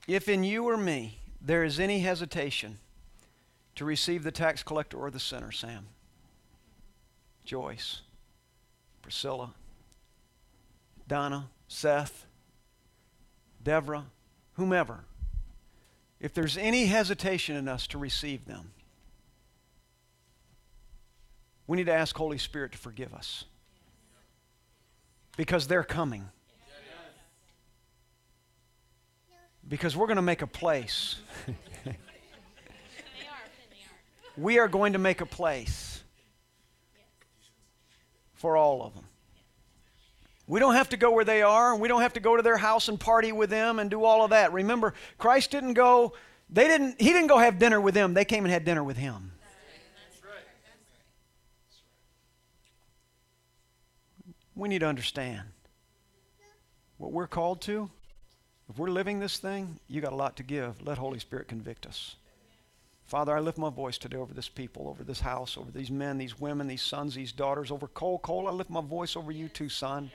if 0.06 0.28
in 0.28 0.44
you 0.44 0.64
or 0.68 0.76
me 0.76 1.18
there 1.40 1.64
is 1.64 1.78
any 1.78 2.00
hesitation 2.00 2.78
to 3.76 3.84
receive 3.84 4.24
the 4.24 4.32
tax 4.32 4.62
collector 4.62 4.96
or 4.98 5.10
the 5.10 5.20
sinner, 5.20 5.52
Sam, 5.52 5.86
Joyce, 7.44 8.02
Priscilla, 9.02 9.54
Donna, 11.06 11.50
Seth, 11.68 12.26
Deborah, 13.62 14.06
whomever, 14.54 15.04
if 16.20 16.34
there's 16.34 16.56
any 16.56 16.86
hesitation 16.86 17.56
in 17.56 17.68
us 17.68 17.86
to 17.88 17.98
receive 17.98 18.44
them, 18.46 18.72
we 21.66 21.76
need 21.76 21.86
to 21.86 21.92
ask 21.92 22.16
Holy 22.16 22.38
Spirit 22.38 22.72
to 22.72 22.78
forgive 22.78 23.14
us. 23.14 23.44
Because 25.36 25.68
they're 25.68 25.84
coming. 25.84 26.28
Because 29.68 29.94
we're 29.94 30.06
going 30.06 30.16
to 30.16 30.22
make 30.22 30.42
a 30.42 30.46
place. 30.46 31.16
we 34.36 34.58
are 34.58 34.66
going 34.66 34.94
to 34.94 34.98
make 34.98 35.20
a 35.20 35.26
place 35.26 36.02
for 38.34 38.56
all 38.56 38.82
of 38.82 38.94
them. 38.94 39.04
We 40.48 40.60
don't 40.60 40.74
have 40.74 40.88
to 40.88 40.96
go 40.96 41.10
where 41.10 41.26
they 41.26 41.42
are, 41.42 41.72
and 41.72 41.80
we 41.80 41.88
don't 41.88 42.00
have 42.00 42.14
to 42.14 42.20
go 42.20 42.34
to 42.34 42.42
their 42.42 42.56
house 42.56 42.88
and 42.88 42.98
party 42.98 43.32
with 43.32 43.50
them 43.50 43.78
and 43.78 43.90
do 43.90 44.02
all 44.02 44.24
of 44.24 44.30
that. 44.30 44.50
Remember, 44.52 44.94
Christ 45.18 45.50
didn't 45.50 45.74
go, 45.74 46.14
they 46.48 46.66
didn't, 46.66 46.98
he 46.98 47.12
didn't 47.12 47.26
go 47.26 47.36
have 47.36 47.58
dinner 47.58 47.78
with 47.78 47.92
them. 47.92 48.14
They 48.14 48.24
came 48.24 48.44
and 48.44 48.52
had 48.52 48.64
dinner 48.64 48.82
with 48.82 48.96
him. 48.96 49.32
We 54.56 54.68
need 54.68 54.80
to 54.80 54.88
understand 54.88 55.42
what 56.96 57.12
we're 57.12 57.28
called 57.28 57.60
to. 57.62 57.90
If 58.70 58.78
we're 58.78 58.90
living 58.90 59.20
this 59.20 59.38
thing, 59.38 59.78
you 59.86 60.00
got 60.00 60.12
a 60.12 60.16
lot 60.16 60.36
to 60.36 60.42
give. 60.42 60.82
Let 60.82 60.98
Holy 60.98 61.18
Spirit 61.18 61.46
convict 61.46 61.86
us. 61.86 62.16
Father, 63.08 63.34
I 63.34 63.40
lift 63.40 63.56
my 63.56 63.70
voice 63.70 63.96
today 63.96 64.18
over 64.18 64.34
this 64.34 64.50
people, 64.50 64.86
over 64.86 65.02
this 65.02 65.20
house, 65.20 65.56
over 65.56 65.70
these 65.70 65.90
men, 65.90 66.18
these 66.18 66.38
women, 66.38 66.66
these 66.66 66.82
sons, 66.82 67.14
these 67.14 67.32
daughters, 67.32 67.70
over 67.70 67.88
Cole. 67.88 68.18
Cole, 68.18 68.46
I 68.46 68.50
lift 68.50 68.68
my 68.68 68.82
voice 68.82 69.16
over 69.16 69.32
you 69.32 69.48
too, 69.48 69.70
son. 69.70 70.10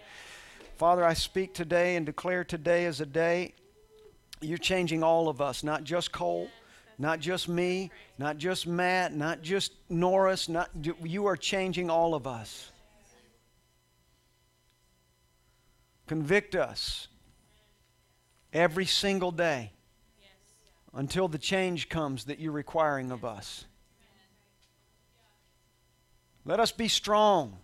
Father, 0.77 1.03
I 1.03 1.15
speak 1.15 1.55
today 1.55 1.95
and 1.95 2.05
declare 2.05 2.43
today 2.43 2.85
as 2.85 3.01
a 3.01 3.07
day 3.07 3.55
you're 4.41 4.59
changing 4.59 5.01
all 5.01 5.27
of 5.27 5.41
us, 5.41 5.63
not 5.63 5.83
just 5.83 6.11
Cole, 6.11 6.49
not 6.99 7.19
just 7.19 7.49
me, 7.49 7.89
not 8.19 8.37
just 8.37 8.67
Matt, 8.67 9.15
not 9.15 9.41
just 9.41 9.73
Norris, 9.89 10.47
not 10.47 10.69
you 11.01 11.25
are 11.25 11.35
changing 11.35 11.89
all 11.89 12.13
of 12.13 12.27
us. 12.27 12.71
Convict 16.05 16.53
us 16.53 17.07
every 18.53 18.85
single 18.85 19.31
day 19.31 19.71
until 20.93 21.27
the 21.27 21.37
change 21.37 21.89
comes 21.89 22.25
that 22.25 22.39
you're 22.39 22.51
requiring 22.51 23.11
of 23.11 23.25
us. 23.25 23.65
Let 26.45 26.59
us 26.59 26.71
be 26.71 26.87
strong. 26.87 27.57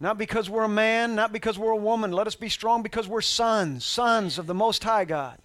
Not 0.00 0.18
because 0.18 0.50
we're 0.50 0.64
a 0.64 0.68
man, 0.68 1.14
not 1.14 1.32
because 1.32 1.58
we're 1.58 1.70
a 1.70 1.76
woman. 1.76 2.12
Let 2.12 2.26
us 2.26 2.34
be 2.34 2.48
strong 2.48 2.82
because 2.82 3.08
we're 3.08 3.20
sons, 3.20 3.84
sons 3.84 4.38
of 4.38 4.46
the 4.46 4.54
Most 4.54 4.84
High 4.84 5.04
God. 5.04 5.38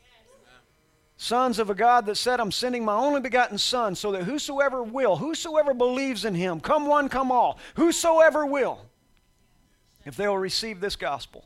Sons 1.17 1.59
of 1.59 1.69
a 1.69 1.75
God 1.75 2.05
that 2.05 2.15
said, 2.15 2.39
I'm 2.39 2.51
sending 2.51 2.85
my 2.85 2.95
only 2.95 3.19
begotten 3.19 3.57
Son 3.57 3.93
so 3.93 4.13
that 4.13 4.23
whosoever 4.23 4.81
will, 4.81 5.17
whosoever 5.17 5.73
believes 5.73 6.23
in 6.23 6.33
him, 6.33 6.61
come 6.61 6.85
one, 6.85 7.09
come 7.09 7.31
all, 7.31 7.59
whosoever 7.75 8.45
will, 8.45 8.79
if 10.05 10.15
they 10.15 10.27
will 10.27 10.37
receive 10.37 10.79
this 10.79 10.95
gospel, 10.95 11.45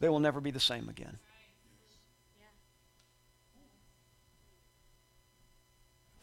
they 0.00 0.08
will 0.10 0.20
never 0.20 0.40
be 0.40 0.50
the 0.50 0.60
same 0.60 0.90
again. 0.90 1.18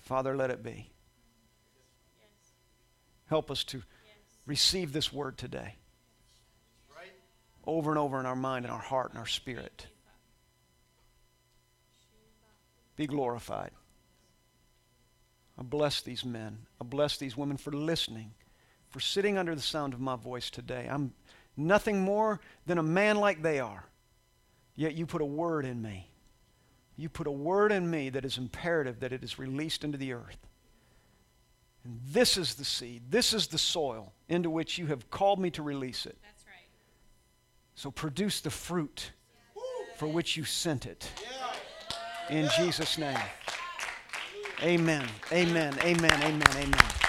Father, 0.03 0.35
let 0.35 0.51
it 0.51 0.61
be. 0.61 0.89
Help 3.27 3.49
us 3.49 3.63
to 3.63 3.81
receive 4.45 4.91
this 4.91 5.11
word 5.11 5.37
today 5.37 5.75
over 7.65 7.89
and 7.89 7.97
over 7.97 8.19
in 8.19 8.25
our 8.25 8.35
mind 8.35 8.65
and 8.65 8.71
our 8.73 8.81
heart 8.81 9.11
and 9.11 9.17
our 9.17 9.25
spirit. 9.25 9.87
Be 12.97 13.07
glorified. 13.07 13.71
I 15.57 15.63
bless 15.63 16.01
these 16.01 16.25
men. 16.25 16.65
I 16.81 16.83
bless 16.83 17.17
these 17.17 17.37
women 17.37 17.55
for 17.55 17.71
listening, 17.71 18.33
for 18.89 18.99
sitting 18.99 19.37
under 19.37 19.55
the 19.55 19.61
sound 19.61 19.93
of 19.93 20.01
my 20.01 20.17
voice 20.17 20.49
today. 20.49 20.87
I'm 20.91 21.13
nothing 21.55 22.01
more 22.01 22.41
than 22.65 22.77
a 22.77 22.83
man 22.83 23.15
like 23.15 23.41
they 23.41 23.61
are. 23.61 23.85
Yet 24.75 24.95
you 24.95 25.05
put 25.05 25.21
a 25.21 25.25
word 25.25 25.65
in 25.65 25.81
me 25.81 26.09
you 26.95 27.09
put 27.09 27.27
a 27.27 27.31
word 27.31 27.71
in 27.71 27.89
me 27.89 28.09
that 28.09 28.25
is 28.25 28.37
imperative 28.37 28.99
that 28.99 29.11
it 29.11 29.23
is 29.23 29.39
released 29.39 29.83
into 29.83 29.97
the 29.97 30.13
earth. 30.13 30.37
And 31.83 31.99
this 32.11 32.37
is 32.37 32.55
the 32.55 32.63
seed, 32.65 33.03
this 33.09 33.33
is 33.33 33.47
the 33.47 33.57
soil 33.57 34.13
into 34.29 34.49
which 34.49 34.77
you 34.77 34.87
have 34.87 35.09
called 35.09 35.39
me 35.39 35.49
to 35.51 35.63
release 35.63 36.05
it. 36.05 36.17
That's 36.23 36.45
right. 36.45 36.67
So 37.75 37.91
produce 37.91 38.41
the 38.41 38.49
fruit 38.49 39.11
for 39.97 40.07
which 40.07 40.37
you 40.37 40.45
sent 40.45 40.85
it. 40.85 41.09
In 42.29 42.49
Jesus' 42.57 42.97
name. 42.97 43.17
Amen. 44.61 45.05
Amen. 45.31 45.75
Amen. 45.83 46.13
Amen. 46.23 46.43
Amen. 46.55 47.02